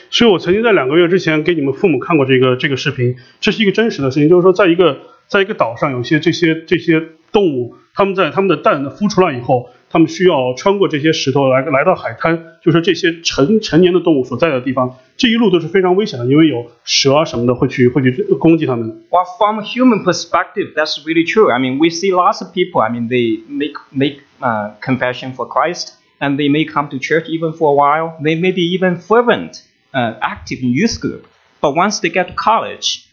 [0.09, 7.01] 所以我曾经在两个月之前给你们父母看过这个这个视频，这是一个真实的事情，就是说在一个 在一个岛上，有些这些这些
[7.31, 19.03] 动物，它们在它们的蛋孵出来以后，它们需要穿过这些石头来来到海滩，就是这些成成年的动物所在的地方，这一路都是非常危险的，因为有蛇啊什么的会去会去攻击它们。
[19.09, 21.49] Well, from a human perspective, that's really true.
[21.49, 22.81] I mean, we see lots of people.
[22.81, 27.29] I mean, they make make uh, confession for Christ, and they may come to church
[27.29, 28.17] even for a while.
[28.21, 29.63] They may be even fervent,
[29.93, 31.25] uh, active in youth group.
[31.61, 33.05] But once they get to college,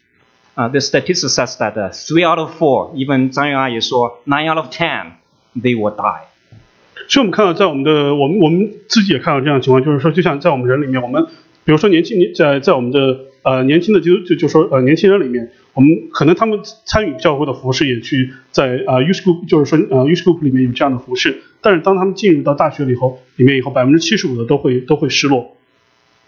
[0.56, 4.68] uh, the statistics says that uh, three out of four, even 张元阿姨说 nine out of
[4.70, 5.12] ten,
[5.54, 6.24] they will die.
[7.08, 11.24] 所以我们看到，在我们的我们我们自己也看到这样的情况，就是说，就像在我们人里面，我们
[11.64, 25.56] 比如说年轻年在在我们的呃年轻的就就就说呃年轻人里面，我们可能他们参与教会的服饰，也去在呃 youth group 就是说呃 youth group 里面有这样的服饰，但是当他们进入到大学里后里面以后，百分之七十五的都会都会失落。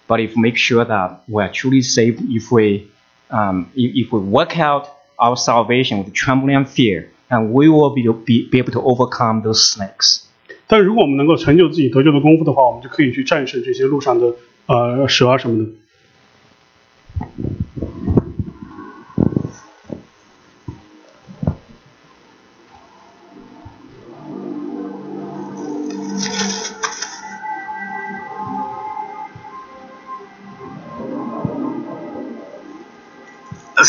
[0.08, 2.86] But if we make sure that we are truly saved, if we
[3.30, 7.90] um, if, if we work out our salvation with trembling and fear, and we will
[7.94, 10.26] be, be, be able to overcome those snakes.
[10.66, 14.34] 但是如果我们能够成就自己得救的功夫的话，我们就可以去战胜这些路上的
[14.66, 15.70] 呃蛇啊什么的。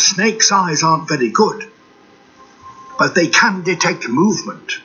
[0.06, 1.68] Snake's eyes aren't very good,
[2.98, 4.80] but they can detect movement.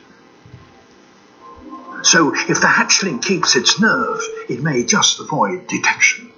[2.04, 6.32] So if the hatchling keeps its nerve, it may just avoid detection.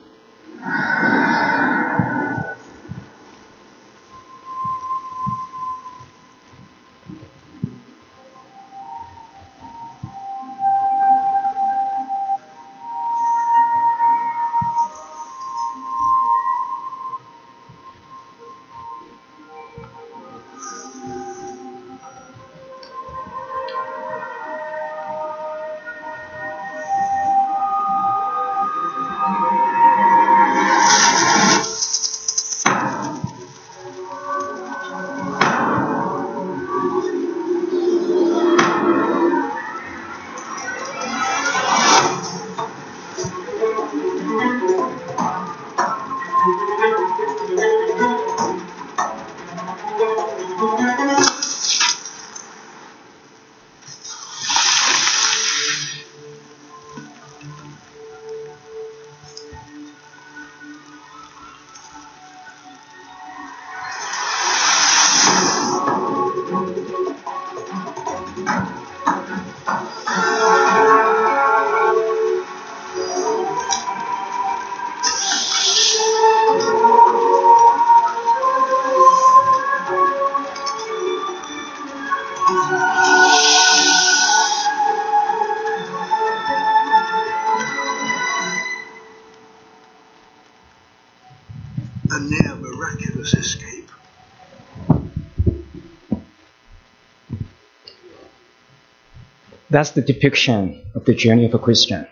[99.72, 102.06] That's the depiction of the journey of a Christian.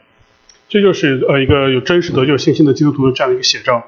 [0.68, 3.84] 这就是呃一个有真实得救信心的基督徒的这样一个写照。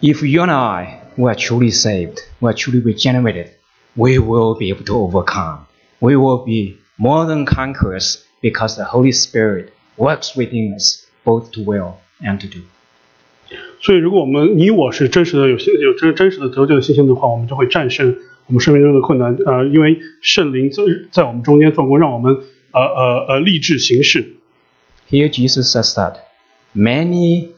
[0.00, 3.48] If you and I were truly saved, were truly regenerated,
[3.96, 5.66] we will be able to overcome.
[5.98, 11.62] We will be more than conquerors because the Holy Spirit works within us both to
[11.62, 12.60] will and to do.
[13.80, 18.16] 所以，如果我们你我是真实的有信有真真实的得救的信心的话，我们就会战胜
[18.46, 19.36] 我们生命中的困难。
[19.46, 22.34] 呃，因为圣灵在在我们中间做工，让我们
[22.72, 24.36] 呃呃呃立志行事。
[25.10, 26.16] Here Jesus says that
[26.74, 27.48] many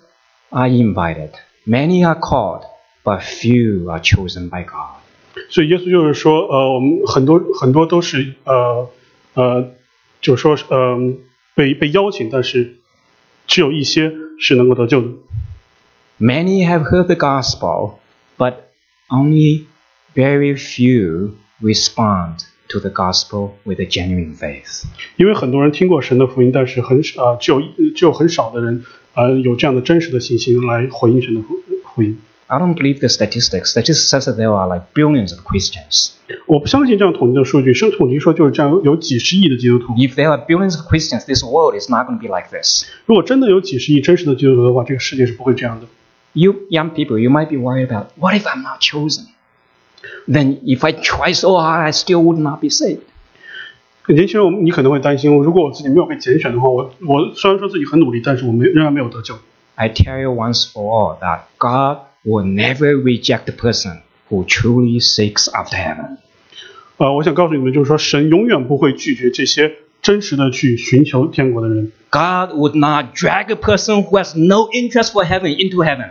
[0.50, 1.30] are invited,
[1.66, 2.62] many are called,
[3.02, 5.00] but few are chosen by God.
[5.48, 8.88] 所以耶稣就是说，呃，我们很多很多都是呃
[9.34, 9.70] 呃，
[10.20, 11.18] 就是说，嗯、
[11.54, 12.76] 被被邀请，但是
[13.46, 15.08] 只有一些是能够得救的。
[16.20, 17.94] Many have heard the gospel,
[18.36, 18.54] but
[19.08, 19.64] only
[20.14, 24.84] very few respond to the gospel with a genuine faith.
[25.16, 31.56] 因为很多人听过神的福音，但是很少啊、只有一只有很少的人呃有这样的真实的信心来回应神的福
[31.94, 32.18] 福音。
[32.46, 33.70] I don't believe the statistics.
[33.70, 36.14] Statistics says that there are like billions of Christians.
[36.46, 39.94] 我不相信这样统计的数据，生统计说就是这样有几十亿的基督徒。
[39.94, 42.86] If there are billions of Christians, this world is not going to be like this.
[43.06, 45.86] 如果真的有几十亿真实的基督徒的话，这个世界是不会这样的。
[46.32, 49.26] You young people, you might be worried about what if I'm not chosen?
[50.26, 53.00] Then if I try so hard, I still would not be saved.
[54.06, 59.38] 年轻人，你可能会担心，如果我自己没有被拣选的话，我我虽然说自己很努力，但是我没仍然没有得救。
[59.76, 65.00] I tell you once for all that God will never reject the person who truly
[65.00, 66.18] seeks after heaven.
[66.96, 69.72] 呃，我想告诉你们，就是说，神永远不会拒绝这些
[70.02, 71.92] 真实的去寻求天国的人。
[72.10, 76.10] God would not drag a person who has no interest for heaven into heaven.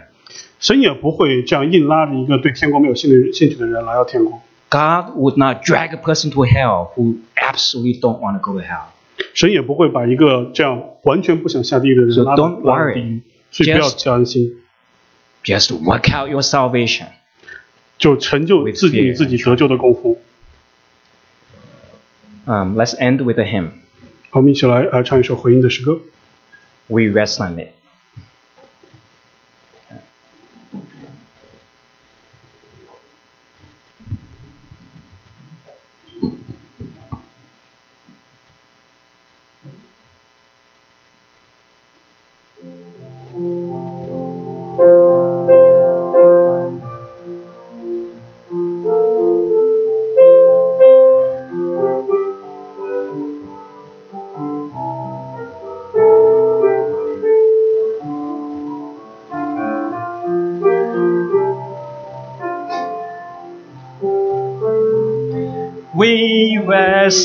[0.63, 4.41] 神也不会这样硬拉着一个对天国没有兴趣兴趣的人来到天国。
[4.69, 8.59] God would not drag a person to hell who absolutely don't want to go to
[8.59, 8.87] hell.
[9.33, 12.93] 神也不会把一个这样完全不想下地狱的人 So 拉到 don't 拉到 worry.
[12.93, 14.51] 地狱，所以不要 Just- 担心，
[15.43, 17.07] Just work out your salvation.
[17.97, 20.19] 就成就 With 自己 fear 自己得救的功夫。
[22.45, 23.69] Um, let's end with a hymn.
[24.29, 25.99] 好我们一起来呃唱一首回应的诗歌。
[26.87, 27.69] We rest on it.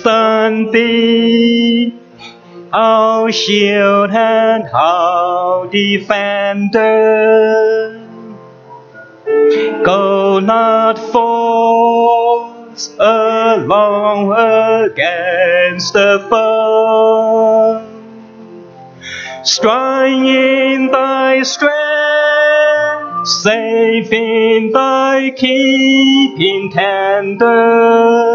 [0.05, 1.93] On thee,
[2.71, 7.09] our shield and our defender.
[9.83, 17.85] Go not forth along against the foe.
[19.43, 28.28] Strong in thy strength, safe in thy keeping tender.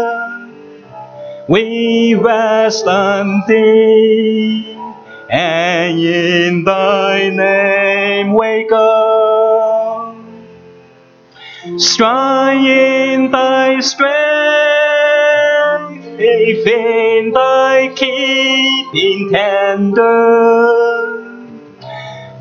[1.47, 4.75] We rest on thee,
[5.29, 10.15] and in thy name we go.
[11.77, 14.09] Strong in thy strength,
[16.17, 20.15] safe in thy keeping tender.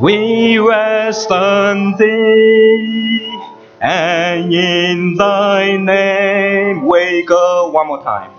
[0.01, 3.39] We rest on thee,
[3.83, 7.69] and in thy name we go.
[7.69, 8.34] One more time.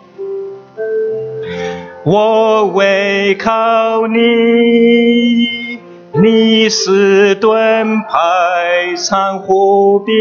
[2.05, 5.79] 我为靠你，
[6.21, 10.13] 你是盾牌藏护兵，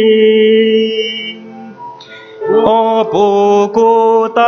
[2.64, 4.44] 我不孤单，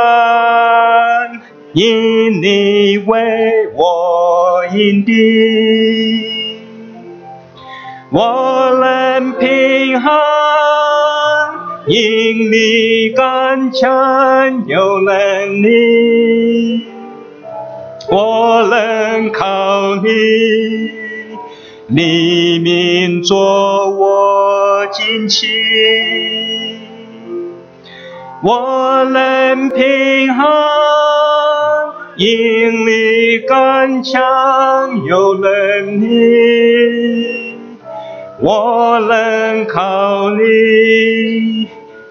[1.75, 6.23] 因你为我引领。
[8.13, 10.11] 我能平安，
[11.87, 16.86] 因你刚强有能力。
[18.19, 20.91] 我能靠你，
[21.89, 25.47] 你名作我旌旗。
[28.43, 30.47] 我能平安，
[32.17, 37.59] 因你刚强有能力。
[38.41, 41.69] 我能靠你，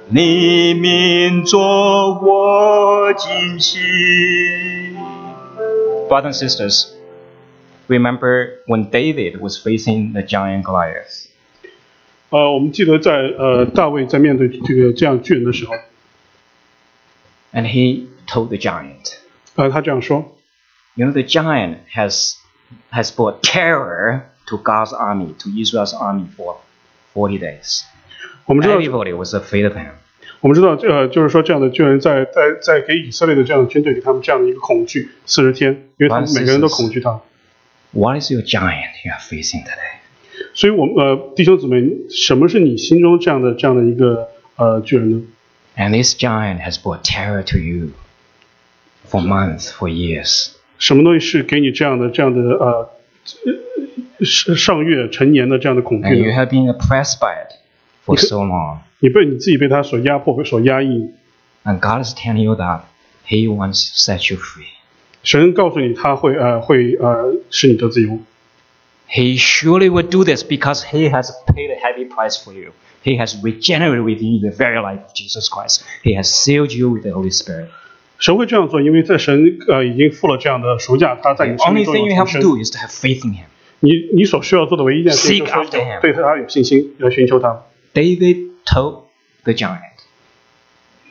[0.10, 3.80] 你名作我旌旗。
[6.09, 6.94] Brothers and sisters,
[7.89, 11.28] remember when David was facing the giant Goliath.
[12.31, 15.74] 呃，我们记得在呃大卫在面对这个这样巨人的时候，
[17.52, 19.14] And he told the giant,
[19.56, 20.36] 呃，他这样说，
[20.94, 22.35] You know, the giant has,
[22.93, 26.56] has brought terror to God's army, to Israel's army for
[27.14, 27.82] 40 days.
[28.47, 29.93] 我们知道， Everybody was afraid of him.
[30.44, 37.20] 我们知道，呃，就是说这样的巨人在在在给以色列的这样的军队给他们这样的一个恐惧四十天，因为他们每个人都恐惧他。
[37.93, 39.98] What is your giant you are facing today?
[40.55, 45.22] 所以我们呃弟兄姊妹，什么是你心中这样的这样的一个呃巨人呢？
[45.77, 47.90] And this giant has brought terror to you
[49.09, 50.52] for months, for years.
[50.78, 52.90] 什么东西是给你这样的这样的呃
[53.44, 56.36] 呃上上月成年的这样的恐 And 惧 you 呢？
[56.36, 57.56] have been oppressed by it
[58.06, 58.78] for so long.
[59.05, 61.10] 你被你自己被他所压迫、所压抑。
[61.64, 62.82] And God is telling you that
[63.27, 64.66] He wants to set you free.
[65.22, 68.18] 神告诉你他会呃会呃使你得自由，
[69.09, 72.70] He surely will do this because He has paid a heavy price for you.
[73.02, 75.82] He has regenerated within you the very life of Jesus Christ.
[76.02, 77.68] He has sealed you with the Holy Spirit.
[78.18, 82.56] 神会这样做，因为在神呃已经付了这样的赎价，他在你 The 生命 only 中 thing you 有 have 重 to 生。
[82.56, 83.44] do is to have faith in Him.
[83.81, 87.62] 你你所需要做的唯一一件事情就是 Seek after him 对他有信心，要寻求他。
[87.94, 89.05] David told
[89.44, 89.81] the giant,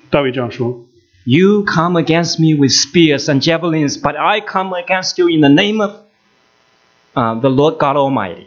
[0.10, 0.86] 大卫这样说。
[1.26, 5.50] You come against me with spears and javelins, but I come against you in the
[5.50, 5.92] name of
[7.14, 8.46] uh, the Lord God Almighty.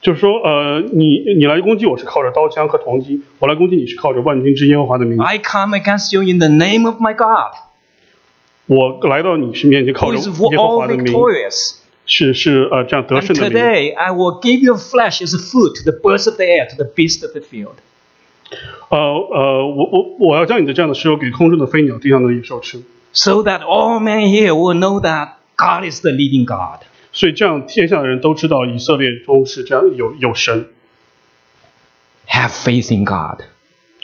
[0.00, 5.18] 就是说，呃，你你来攻击我是靠着刀枪和铜戟，我来攻击你是靠着万军之耶和华的名。
[5.20, 7.54] I come against you in the name of my God,
[8.66, 11.76] 我来到你是面前靠 who 着 is 耶和 all 华的名， victorious.
[12.06, 13.58] 是是呃这样得 And 胜的名。
[13.58, 16.76] today I will give you flesh as food to the birds of the air, to
[16.76, 17.76] the beasts of the field.
[18.88, 22.82] 呃呃，我我我要将你的这样的石头给空中的飞鸟、地上的野兽吃，
[23.12, 26.86] So that all men here will know that God is the living God.
[27.12, 30.66] 所以这样天下的人都知道以色列中是这样有有神，
[32.28, 33.44] Have faith in God.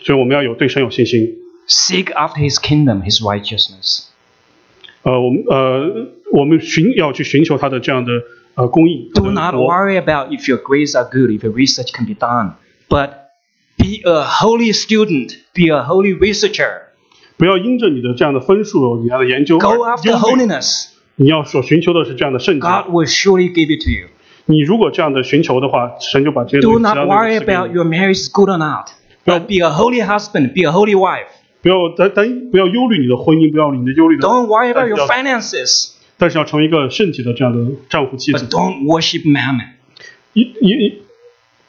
[0.03, 1.37] 所以我们要有对神有信心。
[1.69, 4.07] Seek after his kingdom, his righteousness.
[5.03, 8.13] 呃，我们呃我们寻要去寻求他的这样的
[8.55, 9.11] 呃公义。
[9.15, 12.07] Do 他的 not 国 worry about if your grades are good, if your research can
[12.07, 12.55] be done,
[12.89, 13.11] but
[13.87, 16.83] be a holy student, be a holy researcher.
[17.37, 20.87] 不要因着你的这样的分数、你的研究 Go 而 after 忧虑 holiness.
[21.17, 22.61] 你要所寻求的是这样的圣洁。
[22.61, 24.09] God will surely give it to you.
[24.47, 28.89] 你如果这样的寻求的话，神就把这些东 Do 西 not 其他的 worry 赐给 about 你 your marriage is good or not,
[29.25, 31.29] but be a holy husband, be a holy wife.
[31.63, 38.47] 不要担担不要忧虑你的婚姻，不要你的忧虑的， Don't worry about 但是 your 要 finances, 但是要成为一个圣洁的这样的丈夫妻 but 子。
[38.47, 39.69] don't worship mammon.
[40.33, 41.03] 一一一，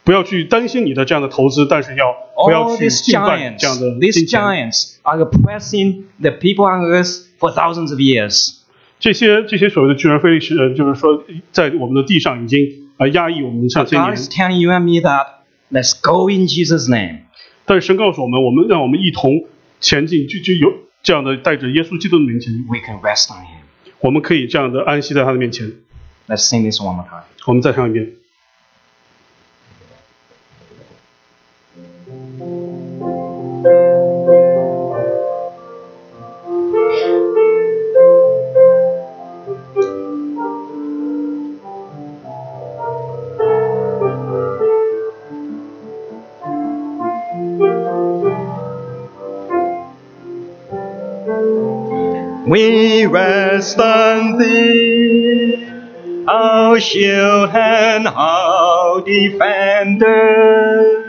[0.07, 2.13] 不要去担心你的这样的投资，但是要
[2.45, 4.41] 不要 All 去 these 敬拜这样 giants, 的 these 金钱。
[4.41, 8.59] giants are oppressing the people on earth for thousands of years.
[8.99, 12.59] 这些这些所谓的巨人非利士人，就是说在我们的地上已经
[12.97, 14.17] 呃压抑我们上千 God 年。
[14.17, 15.25] is telling you and me that
[15.71, 17.19] let's go in Jesus' name.
[17.65, 19.45] 但是神告诉我们，我们让我们一同
[19.79, 20.69] 前进，就就有
[21.01, 23.63] 这样的带着耶稣基督的名前， We can rest on Him.
[24.01, 25.71] 我们可以这样的安息在他的面前。
[26.27, 27.23] Let's sing this one more time.
[27.45, 28.15] 我们再唱一遍。
[53.08, 55.66] Rest on thee,
[56.26, 61.08] our oh, shield and our defender.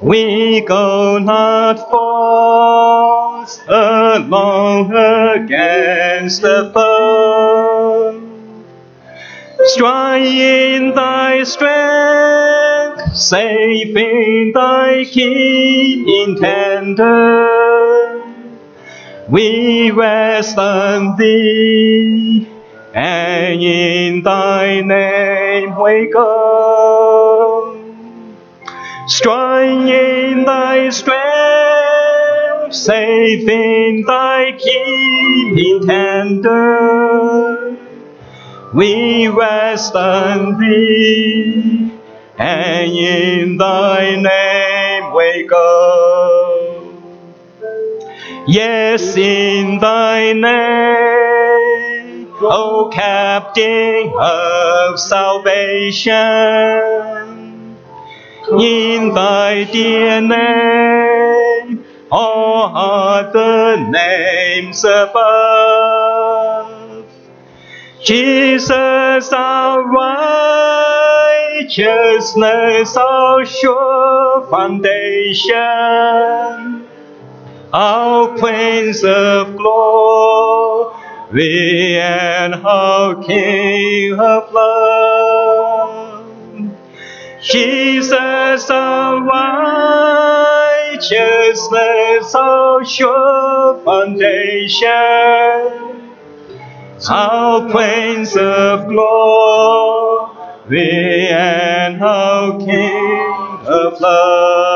[0.00, 8.26] We go not forth alone against the foe.
[9.66, 17.59] Strong in thy strength, safe in thy keeping tender.
[19.30, 22.48] We rest on thee,
[22.92, 27.78] and in thy name we go.
[29.06, 37.76] Strong in thy strength, safe in thy keeping tender.
[38.74, 41.92] We rest on thee,
[42.36, 45.89] and in thy name we go.
[48.52, 56.10] Yes, in thy name, O Captain of salvation,
[58.58, 67.06] in thy dear name, all other names above.
[68.02, 69.84] Jesus, our
[71.62, 76.59] righteousness, our sure foundation
[77.72, 80.90] our Prince of glory
[82.00, 86.26] and our King of love.
[87.40, 89.22] Jesus, our
[90.92, 94.90] righteousness, our sure foundation,
[97.08, 100.28] our Prince of glory
[101.28, 104.69] and our King of love.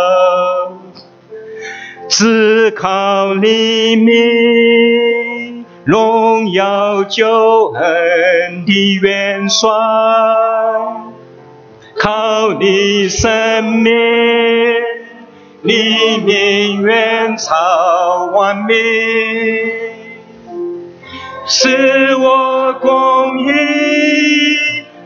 [2.17, 9.69] 是靠黎明，荣耀救恩的元帅，
[11.99, 13.93] 靠你生命，
[15.63, 18.77] 黎明远超万民，
[21.49, 23.51] 使我公义，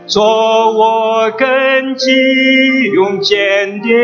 [0.05, 3.97] 做我根基，永坚定。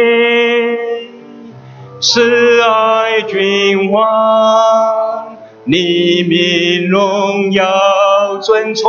[2.08, 2.22] 慈
[2.62, 8.88] 爱君王，你名荣耀尊崇，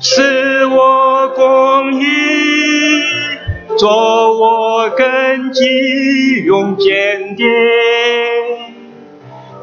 [0.00, 2.04] 是我公义，
[3.78, 7.46] 做我根基永坚定，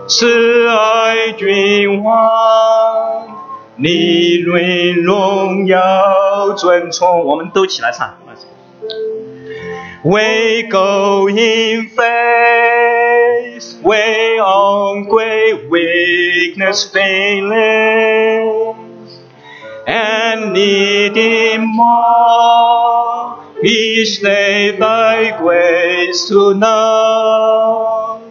[0.07, 3.27] 慈爱君王，
[3.75, 8.15] 你论荣耀尊崇，我们都起来唱。
[10.03, 15.09] We go in faith, we on
[15.69, 18.77] weakness failing,
[19.85, 28.21] and needing more each day thy grace to know.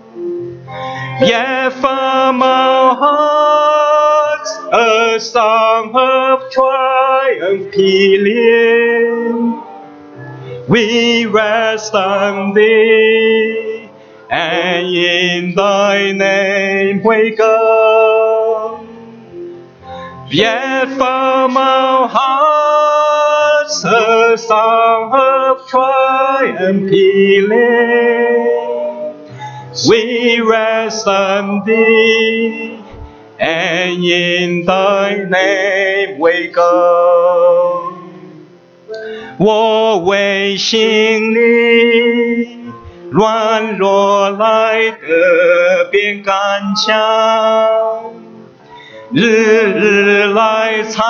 [1.20, 9.67] Yet from our hearts a song of triumph pealing.
[10.68, 13.88] We rest on thee,
[14.28, 18.86] and in thy name we go.
[20.30, 28.48] Yet from our hearts a song of triumph pealing.
[29.88, 32.84] We rest on thee,
[33.38, 37.77] and in thy name we go.
[39.40, 42.72] 我为心灵
[43.12, 46.34] 软弱来的变刚
[46.74, 46.96] 强，
[49.12, 51.04] 日日来尝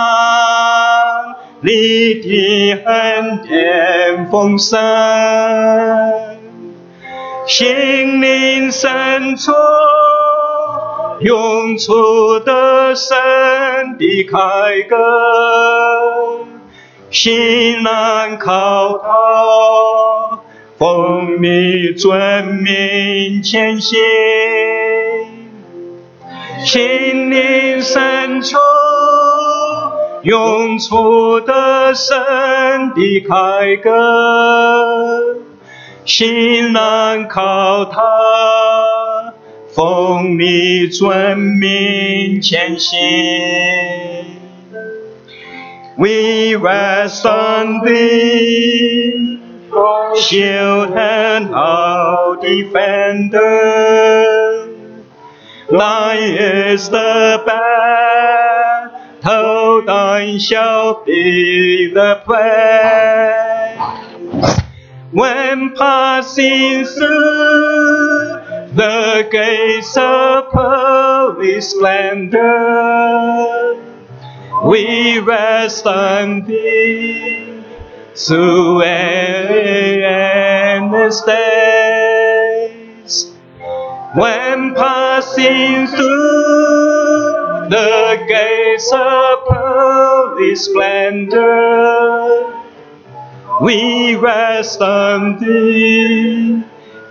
[1.62, 1.70] 你
[2.16, 4.78] 的恩典丰盛，
[7.46, 9.52] 心灵深处
[11.20, 13.16] 涌出的神
[13.98, 14.96] 的开歌。
[17.10, 20.40] 心难靠他，
[20.78, 23.98] 奉你尊名前行，
[26.64, 28.58] 心灵深处
[30.22, 32.14] 涌出的神
[32.94, 33.90] 的凯歌，
[36.04, 38.02] 心难靠他，
[39.74, 42.98] 奉你尊名前行。
[45.98, 49.40] We rest on thee,
[50.22, 53.42] shield and our defender.
[55.68, 57.42] Thine is the
[59.24, 63.80] battle, thine shall be the praise.
[65.10, 68.38] When passing through
[68.72, 73.08] the gates of pearly splendor,
[74.64, 77.62] we rest on thee
[78.14, 83.32] through endless days.
[84.14, 92.52] When passing through the gates of pearly splendor,
[93.60, 96.64] we rest on thee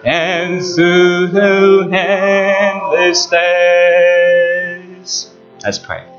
[0.03, 5.29] and through endless days.
[5.63, 6.16] Let's pray.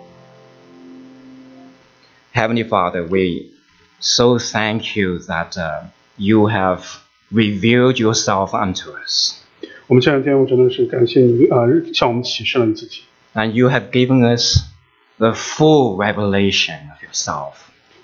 [2.38, 3.52] Heavenly Father, we
[3.99, 5.85] so thank you that uh,
[6.18, 6.84] you have
[7.31, 9.40] revealed yourself unto us.
[9.88, 13.02] 我们这两天我真的是感谢你啊、呃向我们启示了你自己，
[13.34, 14.60] And you have given us
[15.18, 17.53] the full revelation of yourself.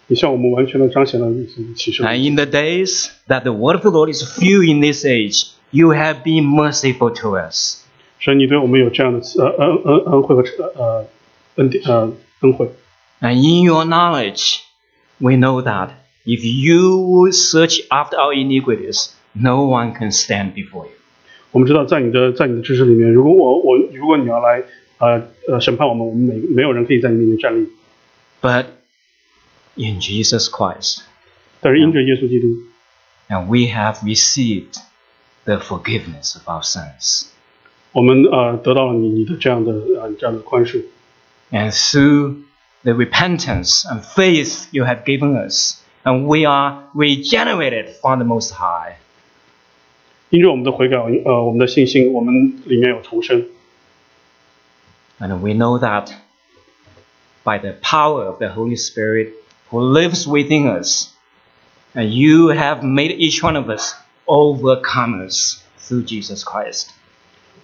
[0.07, 5.05] 你向我们完全的彰显了你自己启示了 And in the days that the word of the Lord is few in this
[5.05, 7.83] age, you have been merciful to us.
[8.19, 10.43] 神，你对我们有这样的慈呃恩恩恩惠和
[10.75, 11.05] 呃
[11.55, 12.11] 恩典呃
[12.41, 12.69] 恩惠。
[13.23, 14.61] And in your knowledge,
[15.19, 15.91] we know that
[16.25, 20.93] if you would search after our iniquities, no one can stand before you.
[21.51, 24.63] 我们知道，在你的在你的知识里面，如果我我如果你要来
[24.99, 27.67] 呃呃审判我们，我们没没有人可以在你面前站立。
[28.41, 28.65] But
[29.75, 30.99] in Jesus Christ,
[31.59, 32.47] 但是因着耶稣基督，
[33.27, 34.77] and we have received
[35.45, 37.27] the forgiveness of our sins.
[37.91, 40.83] 我们呃得到了你你的这样的呃这样的宽恕，
[41.51, 42.42] And through
[42.83, 48.51] the repentance and faith you have given us, and we are regenerated from the Most
[48.51, 48.97] High.
[50.29, 53.45] 因着我们的悔改，呃我们的信心，我们里面有重生。
[55.19, 56.11] And we know that
[57.43, 59.33] by the power of the Holy Spirit
[59.69, 61.09] who lives within us,
[61.93, 63.95] and you have made each one of us
[64.25, 66.91] overcomers through Jesus Christ.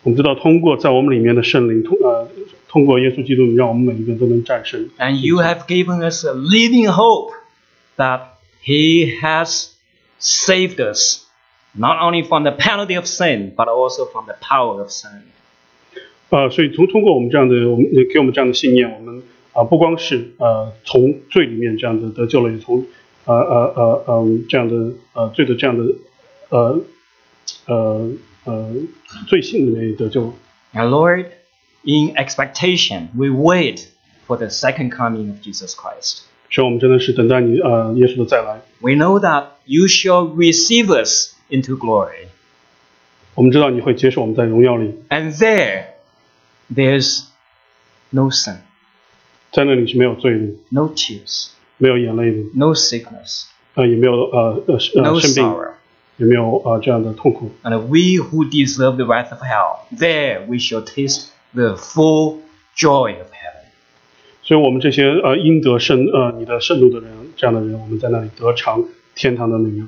[0.04, 2.28] 我们知道，通过在我们里面的圣灵，通呃
[2.68, 4.90] 通过耶稣基督，你让我们每一个人都能战胜。
[5.00, 7.34] And you have given us a living hope
[7.98, 8.22] that
[8.64, 9.70] He has
[10.20, 11.26] saved us,
[11.74, 15.24] not only from the penalty of sin, but also from the power of sin.
[16.30, 19.24] 呃，所以从通过我们这样的，我们给我们这样的信念，我们
[19.54, 22.86] 啊、 啊，不光是呃从罪里面这样的得救了，也从
[23.26, 25.86] 呃呃呃嗯这样的呃罪的这样的
[26.50, 26.82] 呃
[27.66, 28.12] 呃呃
[29.28, 30.34] 罪性里面也得救了。
[30.74, 31.28] And Lord,
[31.84, 33.88] in expectation, we wait
[34.28, 36.24] for the second coming of Jesus Christ.
[36.50, 38.62] 所以我们真的是等待你呃耶稣的再来。
[38.80, 42.28] We know that you shall receive us into glory.
[43.34, 45.88] 我们知道你会接受我们在荣耀里， And there,
[46.74, 47.26] there's
[48.10, 48.60] no sin,
[49.52, 55.69] 在那里是没有罪的， no tears, 没有眼泪的， no sickness, 呃也没有呃呃是 no 呃生病， sorrow.
[56.20, 57.52] 也没有呃这样的痛苦。
[57.64, 62.40] And we who deserve the wrath of hell, there we shall taste the full
[62.76, 63.66] joy of heaven.
[64.44, 68.86] 所以我们这些呃应得圣呃你的圣怒的人，这样的人，我们在那里得尝
[69.16, 69.86] 天堂的美妙。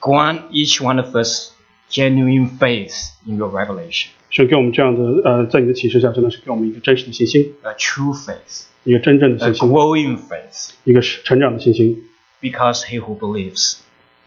[0.00, 1.52] Grant each one of us
[1.90, 12.02] genuine faith in your revelation, 神给我们这样的呃，在你的启示下，真的是给我们一个真实的信心， a true faith, 一个真正的 a 信心， growing faith, 一个是成长的信心。
[12.42, 13.78] because he who believes,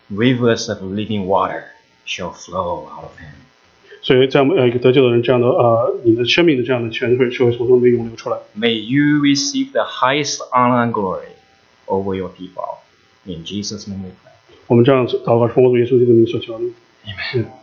[0.10, 1.64] rivers of living water
[2.06, 3.34] shall flow out of him.
[4.02, 8.38] 所以这样呃一个得救的人，这样的呃你的生命的这样的泉水是会从中的涌流出来。
[8.56, 11.34] May you receive the highest honor and glory
[11.88, 12.80] over your people.
[13.26, 14.32] In Jesus' name we pray.
[14.68, 16.66] 我们这样祷告，奉我主耶稣基督的名所求的。
[17.06, 17.59] Amen.